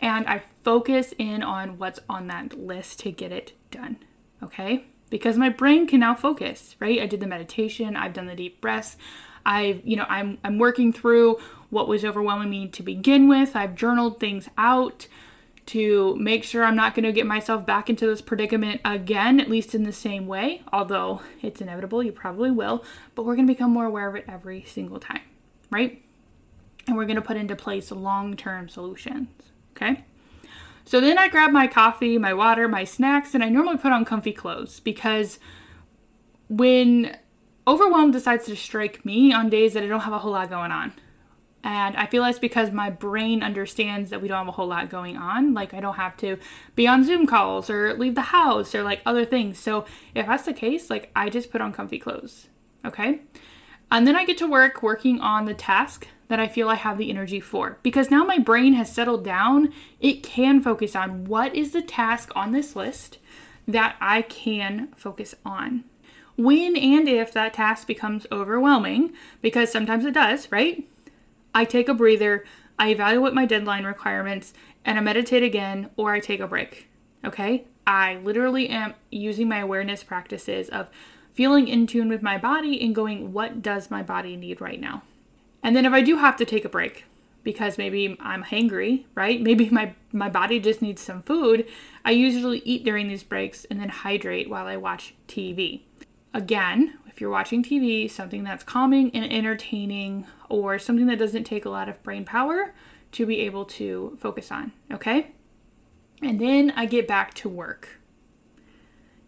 And 0.00 0.28
I 0.28 0.42
focus 0.62 1.12
in 1.18 1.42
on 1.42 1.78
what's 1.78 1.98
on 2.08 2.28
that 2.28 2.56
list 2.56 3.00
to 3.00 3.10
get 3.10 3.32
it 3.32 3.52
done. 3.72 3.96
Okay? 4.44 4.84
Because 5.08 5.36
my 5.36 5.48
brain 5.48 5.86
can 5.86 6.00
now 6.00 6.14
focus, 6.14 6.76
right? 6.78 7.00
I 7.00 7.06
did 7.06 7.20
the 7.20 7.26
meditation, 7.26 7.96
I've 7.96 8.12
done 8.12 8.26
the 8.26 8.36
deep 8.36 8.60
breaths. 8.60 8.96
I've, 9.44 9.86
you 9.86 9.96
know, 9.96 10.06
I'm 10.08 10.38
I'm 10.44 10.58
working 10.58 10.92
through 10.92 11.38
what 11.70 11.88
was 11.88 12.04
overwhelming 12.04 12.50
me 12.50 12.68
to 12.68 12.82
begin 12.82 13.28
with. 13.28 13.56
I've 13.56 13.74
journaled 13.74 14.20
things 14.20 14.48
out 14.58 15.06
to 15.68 16.16
make 16.16 16.44
sure 16.44 16.64
I'm 16.64 16.76
not 16.76 16.94
going 16.94 17.04
to 17.04 17.12
get 17.12 17.26
myself 17.26 17.66
back 17.66 17.90
into 17.90 18.06
this 18.06 18.22
predicament 18.22 18.80
again, 18.86 19.38
at 19.38 19.50
least 19.50 19.74
in 19.74 19.82
the 19.82 19.92
same 19.92 20.26
way, 20.26 20.62
although 20.72 21.20
it's 21.42 21.60
inevitable, 21.60 22.02
you 22.02 22.10
probably 22.10 22.50
will, 22.50 22.84
but 23.14 23.24
we're 23.24 23.36
going 23.36 23.46
to 23.46 23.52
become 23.52 23.70
more 23.70 23.84
aware 23.84 24.08
of 24.08 24.14
it 24.14 24.24
every 24.28 24.64
single 24.66 24.98
time, 24.98 25.20
right? 25.70 26.02
And 26.86 26.96
we're 26.96 27.04
going 27.04 27.16
to 27.16 27.22
put 27.22 27.36
into 27.36 27.54
place 27.54 27.90
long-term 27.90 28.70
solutions, 28.70 29.28
okay? 29.76 30.04
So 30.88 31.02
then 31.02 31.18
I 31.18 31.28
grab 31.28 31.50
my 31.50 31.66
coffee, 31.66 32.16
my 32.16 32.32
water, 32.32 32.66
my 32.66 32.84
snacks, 32.84 33.34
and 33.34 33.44
I 33.44 33.50
normally 33.50 33.76
put 33.76 33.92
on 33.92 34.06
comfy 34.06 34.32
clothes 34.32 34.80
because 34.80 35.38
when 36.48 37.14
overwhelm 37.66 38.10
decides 38.10 38.46
to 38.46 38.56
strike 38.56 39.04
me 39.04 39.30
on 39.30 39.50
days 39.50 39.74
that 39.74 39.82
I 39.82 39.86
don't 39.86 40.00
have 40.00 40.14
a 40.14 40.18
whole 40.18 40.32
lot 40.32 40.48
going 40.48 40.72
on. 40.72 40.94
And 41.62 41.94
I 41.94 42.06
feel 42.06 42.24
it's 42.24 42.38
because 42.38 42.70
my 42.70 42.88
brain 42.88 43.42
understands 43.42 44.08
that 44.08 44.22
we 44.22 44.28
don't 44.28 44.38
have 44.38 44.48
a 44.48 44.52
whole 44.52 44.66
lot 44.66 44.88
going 44.88 45.18
on. 45.18 45.52
Like, 45.52 45.74
I 45.74 45.80
don't 45.80 45.96
have 45.96 46.16
to 46.18 46.38
be 46.74 46.86
on 46.86 47.04
Zoom 47.04 47.26
calls 47.26 47.68
or 47.68 47.92
leave 47.92 48.14
the 48.14 48.22
house 48.22 48.74
or 48.74 48.82
like 48.82 49.02
other 49.04 49.26
things. 49.26 49.58
So, 49.58 49.84
if 50.14 50.26
that's 50.26 50.46
the 50.46 50.54
case, 50.54 50.88
like, 50.88 51.10
I 51.14 51.28
just 51.28 51.50
put 51.50 51.60
on 51.60 51.70
comfy 51.70 51.98
clothes. 51.98 52.46
Okay. 52.86 53.20
And 53.90 54.06
then 54.06 54.16
I 54.16 54.24
get 54.24 54.38
to 54.38 54.46
work 54.46 54.82
working 54.82 55.20
on 55.20 55.44
the 55.44 55.52
task 55.52 56.08
that 56.28 56.38
I 56.38 56.46
feel 56.48 56.68
I 56.68 56.74
have 56.74 56.98
the 56.98 57.10
energy 57.10 57.40
for. 57.40 57.78
Because 57.82 58.10
now 58.10 58.24
my 58.24 58.38
brain 58.38 58.74
has 58.74 58.92
settled 58.92 59.24
down, 59.24 59.72
it 60.00 60.22
can 60.22 60.62
focus 60.62 60.94
on 60.94 61.24
what 61.24 61.54
is 61.54 61.72
the 61.72 61.82
task 61.82 62.30
on 62.36 62.52
this 62.52 62.76
list 62.76 63.18
that 63.66 63.96
I 64.00 64.22
can 64.22 64.88
focus 64.96 65.34
on. 65.44 65.84
When 66.36 66.76
and 66.76 67.08
if 67.08 67.32
that 67.32 67.54
task 67.54 67.86
becomes 67.86 68.26
overwhelming, 68.30 69.12
because 69.42 69.72
sometimes 69.72 70.04
it 70.04 70.14
does, 70.14 70.52
right? 70.52 70.86
I 71.54 71.64
take 71.64 71.88
a 71.88 71.94
breather, 71.94 72.44
I 72.78 72.90
evaluate 72.90 73.34
my 73.34 73.44
deadline 73.44 73.84
requirements, 73.84 74.54
and 74.84 74.96
I 74.96 75.00
meditate 75.00 75.42
again, 75.42 75.90
or 75.96 76.12
I 76.12 76.20
take 76.20 76.40
a 76.40 76.46
break. 76.46 76.88
Okay? 77.24 77.64
I 77.86 78.16
literally 78.16 78.68
am 78.68 78.94
using 79.10 79.48
my 79.48 79.58
awareness 79.58 80.04
practices 80.04 80.68
of 80.68 80.88
feeling 81.32 81.68
in 81.68 81.86
tune 81.86 82.08
with 82.08 82.22
my 82.22 82.38
body 82.38 82.80
and 82.80 82.94
going, 82.94 83.32
what 83.32 83.62
does 83.62 83.90
my 83.90 84.02
body 84.02 84.36
need 84.36 84.60
right 84.60 84.80
now? 84.80 85.02
And 85.62 85.74
then 85.74 85.84
if 85.84 85.92
I 85.92 86.02
do 86.02 86.16
have 86.16 86.36
to 86.36 86.44
take 86.44 86.64
a 86.64 86.68
break, 86.68 87.04
because 87.42 87.78
maybe 87.78 88.16
I'm 88.20 88.44
hangry, 88.44 89.04
right? 89.14 89.40
Maybe 89.40 89.70
my, 89.70 89.94
my 90.12 90.28
body 90.28 90.60
just 90.60 90.82
needs 90.82 91.00
some 91.00 91.22
food. 91.22 91.66
I 92.04 92.10
usually 92.10 92.58
eat 92.58 92.84
during 92.84 93.08
these 93.08 93.22
breaks 93.22 93.64
and 93.66 93.80
then 93.80 93.88
hydrate 93.88 94.50
while 94.50 94.66
I 94.66 94.76
watch 94.76 95.14
TV. 95.28 95.82
Again, 96.34 96.98
if 97.06 97.20
you're 97.20 97.30
watching 97.30 97.64
TV, 97.64 98.10
something 98.10 98.44
that's 98.44 98.62
calming 98.62 99.10
and 99.14 99.32
entertaining 99.32 100.26
or 100.48 100.78
something 100.78 101.06
that 101.06 101.18
doesn't 101.18 101.44
take 101.44 101.64
a 101.64 101.70
lot 101.70 101.88
of 101.88 102.02
brain 102.02 102.24
power 102.24 102.74
to 103.12 103.26
be 103.26 103.40
able 103.40 103.64
to 103.64 104.16
focus 104.20 104.52
on, 104.52 104.72
okay? 104.92 105.32
And 106.22 106.40
then 106.40 106.72
I 106.76 106.86
get 106.86 107.08
back 107.08 107.34
to 107.34 107.48
work. 107.48 107.88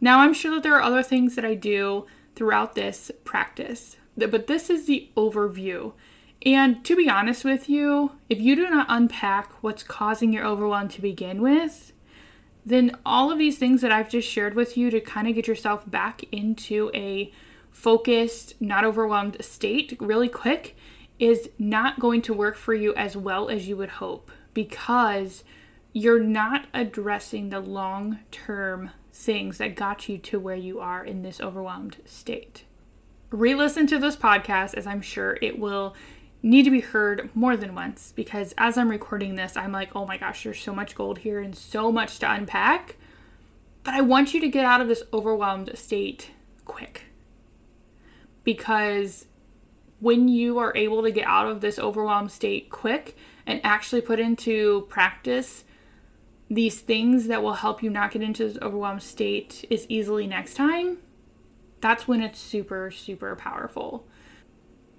Now, 0.01 0.21
I'm 0.21 0.35
sure 0.35 0.55
that 0.55 0.63
there 0.63 0.77
are 0.77 0.83
other 0.83 1.03
things 1.03 1.35
that 1.37 1.45
I 1.45 1.55
do 1.55 2.07
throughout 2.35 2.75
this 2.75 3.11
practice, 3.25 3.97
but 4.17 4.47
this 4.47 4.71
is 4.71 4.87
the 4.87 5.09
overview. 5.17 5.93
And 6.45 6.85
to 6.87 6.97
be 6.97 7.09
honest 7.09 7.45
with 7.45 7.69
you, 7.69 8.13
if 8.29 8.41
you 8.41 8.57
do 8.57 8.69
not 8.69 8.87
unpack 8.89 9.63
what's 9.63 9.83
causing 9.83 10.33
your 10.33 10.47
overwhelm 10.47 10.89
to 10.89 11.03
begin 11.03 11.43
with, 11.43 11.93
then 12.65 12.97
all 13.05 13.31
of 13.31 13.39
these 13.39 13.59
things 13.59 13.83
that 13.83 13.93
I've 13.93 14.09
just 14.09 14.29
shared 14.29 14.55
with 14.55 14.77
you 14.77 14.91
to 14.91 15.01
kind 15.01 15.29
of 15.29 15.35
get 15.35 15.47
yourself 15.47 15.89
back 15.91 16.23
into 16.33 16.91
a 16.95 17.33
focused, 17.71 18.61
not 18.61 18.85
overwhelmed 18.85 19.37
state 19.41 19.97
really 20.01 20.29
quick 20.29 20.77
is 21.19 21.51
not 21.59 22.01
going 22.01 22.23
to 22.23 22.35
work 22.35 22.57
for 22.57 22.75
you 22.75 22.95
as 22.95 23.17
well 23.17 23.49
as 23.51 23.69
you 23.69 23.77
would 23.77 23.91
hope 23.91 24.31
because 24.55 25.45
you're 25.93 26.23
not 26.23 26.67
addressing 26.73 27.51
the 27.51 27.61
long 27.61 28.19
term 28.31 28.91
things 29.13 29.59
that 29.59 29.75
got 29.75 30.09
you 30.09 30.17
to 30.17 30.41
where 30.41 30.57
you 30.57 30.81
are 30.81 31.05
in 31.05 31.23
this 31.23 31.41
overwhelmed 31.41 31.99
state. 32.07 32.65
Re 33.31 33.55
listen 33.55 33.87
to 33.89 33.99
this 33.99 34.17
podcast 34.17 34.75
as 34.75 34.87
I'm 34.87 35.03
sure 35.03 35.39
it 35.43 35.59
will 35.59 35.95
need 36.43 36.65
to 36.65 36.71
be 36.71 36.81
heard 36.81 37.31
more 37.35 37.57
than 37.57 37.75
once 37.75 38.13
because 38.15 38.55
as 38.57 38.79
I'm 38.79 38.91
recording 38.91 39.35
this, 39.35 39.57
I'm 39.57 39.73
like, 39.73 39.95
oh 39.95 40.07
my 40.07 40.17
gosh, 40.17 40.45
there's 40.45 40.61
so 40.61 40.75
much 40.75 40.95
gold 40.95 41.19
here 41.19 41.41
and 41.41 41.57
so 41.57 41.93
much 41.93 42.19
to 42.21 42.33
unpack. 42.33 42.97
But 43.83 43.95
I 43.95 44.01
want 44.01 44.35
you 44.35 44.41
to 44.41 44.49
get 44.49 44.65
out 44.65 44.81
of 44.81 44.89
this 44.89 45.03
overwhelmed 45.13 45.71
state 45.75 46.31
quick 46.65 47.05
because 48.45 49.27
when 50.01 50.29
you 50.29 50.59
are 50.59 50.75
able 50.75 51.03
to 51.03 51.11
get 51.11 51.27
out 51.27 51.47
of 51.47 51.61
this 51.61 51.79
overwhelmed 51.79 52.31
state 52.31 52.71
quick 52.71 53.17
and 53.47 53.61
actually 53.65 54.01
put 54.01 54.19
into 54.19 54.87
practice 54.89 55.65
these 56.49 56.81
things 56.81 57.29
that 57.29 57.43
will 57.43 57.55
help 57.55 57.83
you 57.83 57.91
not 57.91 58.11
get 58.11 58.23
into 58.23 58.49
this 58.49 58.59
overwhelmed 58.61 59.03
state 59.03 59.65
as 59.71 59.87
easily 59.89 60.27
next 60.27 60.55
time, 60.55 60.99
that's 61.81 62.09
when 62.09 62.23
it's 62.23 62.41
super, 62.41 62.91
super 62.91 63.37
powerful. 63.37 64.07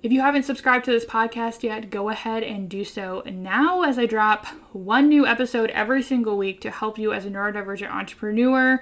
If 0.03 0.11
you 0.11 0.21
haven't 0.21 0.43
subscribed 0.43 0.85
to 0.85 0.91
this 0.91 1.05
podcast 1.05 1.61
yet, 1.61 1.91
go 1.91 2.09
ahead 2.09 2.41
and 2.41 2.67
do 2.67 2.83
so 2.83 3.21
now 3.27 3.83
as 3.83 3.99
I 3.99 4.07
drop 4.07 4.47
one 4.73 5.09
new 5.09 5.27
episode 5.27 5.69
every 5.69 6.01
single 6.01 6.39
week 6.39 6.59
to 6.61 6.71
help 6.71 6.97
you 6.97 7.13
as 7.13 7.27
a 7.27 7.29
neurodivergent 7.29 7.91
entrepreneur. 7.91 8.81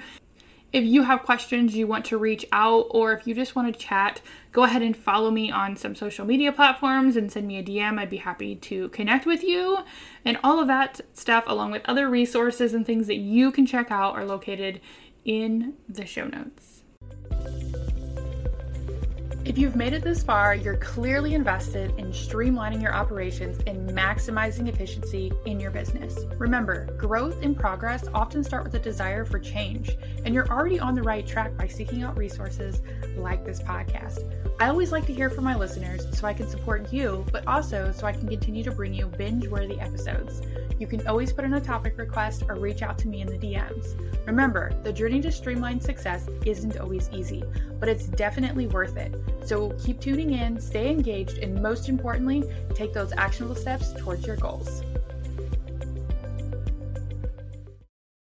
If 0.71 0.85
you 0.85 1.03
have 1.03 1.23
questions 1.23 1.75
you 1.75 1.87
want 1.87 2.05
to 2.05 2.17
reach 2.17 2.45
out, 2.53 2.87
or 2.91 3.11
if 3.11 3.27
you 3.27 3.35
just 3.35 3.53
want 3.53 3.73
to 3.73 3.77
chat, 3.77 4.21
go 4.53 4.63
ahead 4.63 4.81
and 4.81 4.95
follow 4.95 5.29
me 5.29 5.51
on 5.51 5.75
some 5.75 5.93
social 5.93 6.25
media 6.25 6.53
platforms 6.53 7.17
and 7.17 7.29
send 7.29 7.47
me 7.47 7.57
a 7.57 7.63
DM. 7.63 7.99
I'd 7.99 8.09
be 8.09 8.15
happy 8.15 8.55
to 8.55 8.87
connect 8.89 9.25
with 9.25 9.43
you. 9.43 9.79
And 10.23 10.37
all 10.41 10.61
of 10.61 10.67
that 10.67 11.01
stuff, 11.13 11.43
along 11.47 11.71
with 11.71 11.81
other 11.83 12.09
resources 12.09 12.73
and 12.73 12.85
things 12.85 13.07
that 13.07 13.17
you 13.17 13.51
can 13.51 13.65
check 13.65 13.91
out, 13.91 14.15
are 14.15 14.25
located 14.25 14.79
in 15.25 15.73
the 15.89 16.05
show 16.05 16.27
notes. 16.27 16.78
If 19.49 19.57
you've 19.57 19.75
made 19.75 19.93
it 19.93 20.03
this 20.03 20.21
far, 20.21 20.53
you're 20.53 20.77
clearly 20.77 21.33
invested 21.33 21.95
in 21.97 22.11
streamlining 22.11 22.83
your 22.83 22.93
operations 22.93 23.57
and 23.65 23.89
maximizing 23.89 24.67
efficiency 24.67 25.33
in 25.47 25.59
your 25.59 25.71
business. 25.71 26.19
Remember, 26.37 26.85
growth 26.97 27.41
and 27.41 27.57
progress 27.57 28.05
often 28.13 28.43
start 28.43 28.63
with 28.63 28.75
a 28.75 28.79
desire 28.79 29.25
for 29.25 29.39
change, 29.39 29.97
and 30.23 30.35
you're 30.35 30.47
already 30.49 30.79
on 30.79 30.93
the 30.93 31.01
right 31.01 31.25
track 31.25 31.57
by 31.57 31.65
seeking 31.65 32.03
out 32.03 32.15
resources 32.15 32.83
like 33.17 33.43
this 33.43 33.59
podcast. 33.59 34.19
I 34.59 34.69
always 34.69 34.91
like 34.91 35.07
to 35.07 35.13
hear 35.13 35.31
from 35.31 35.45
my 35.45 35.55
listeners 35.55 36.05
so 36.15 36.27
I 36.27 36.35
can 36.35 36.47
support 36.47 36.93
you, 36.93 37.25
but 37.31 37.47
also 37.47 37.91
so 37.91 38.05
I 38.05 38.11
can 38.11 38.27
continue 38.27 38.63
to 38.65 38.71
bring 38.71 38.93
you 38.93 39.07
binge 39.07 39.47
worthy 39.47 39.79
episodes. 39.79 40.43
You 40.79 40.87
can 40.87 41.05
always 41.07 41.33
put 41.33 41.43
in 41.43 41.53
a 41.55 41.61
topic 41.61 41.97
request 41.97 42.43
or 42.47 42.55
reach 42.55 42.81
out 42.81 42.97
to 42.99 43.09
me 43.09 43.19
in 43.19 43.27
the 43.27 43.37
DMs. 43.37 43.99
Remember, 44.25 44.71
the 44.81 44.93
journey 44.93 45.19
to 45.21 45.31
streamline 45.31 45.81
success 45.81 46.29
isn't 46.45 46.77
always 46.77 47.09
easy, 47.11 47.43
but 47.81 47.89
it's 47.89 48.05
definitely 48.05 48.67
worth 48.67 48.95
it. 48.95 49.13
So 49.45 49.71
keep 49.71 49.99
tuning 49.99 50.31
in, 50.33 50.59
stay 50.61 50.89
engaged, 50.89 51.39
and 51.39 51.61
most 51.61 51.89
importantly, 51.89 52.49
take 52.73 52.93
those 52.93 53.11
actionable 53.11 53.55
steps 53.55 53.91
towards 53.91 54.25
your 54.25 54.37
goals. 54.37 54.83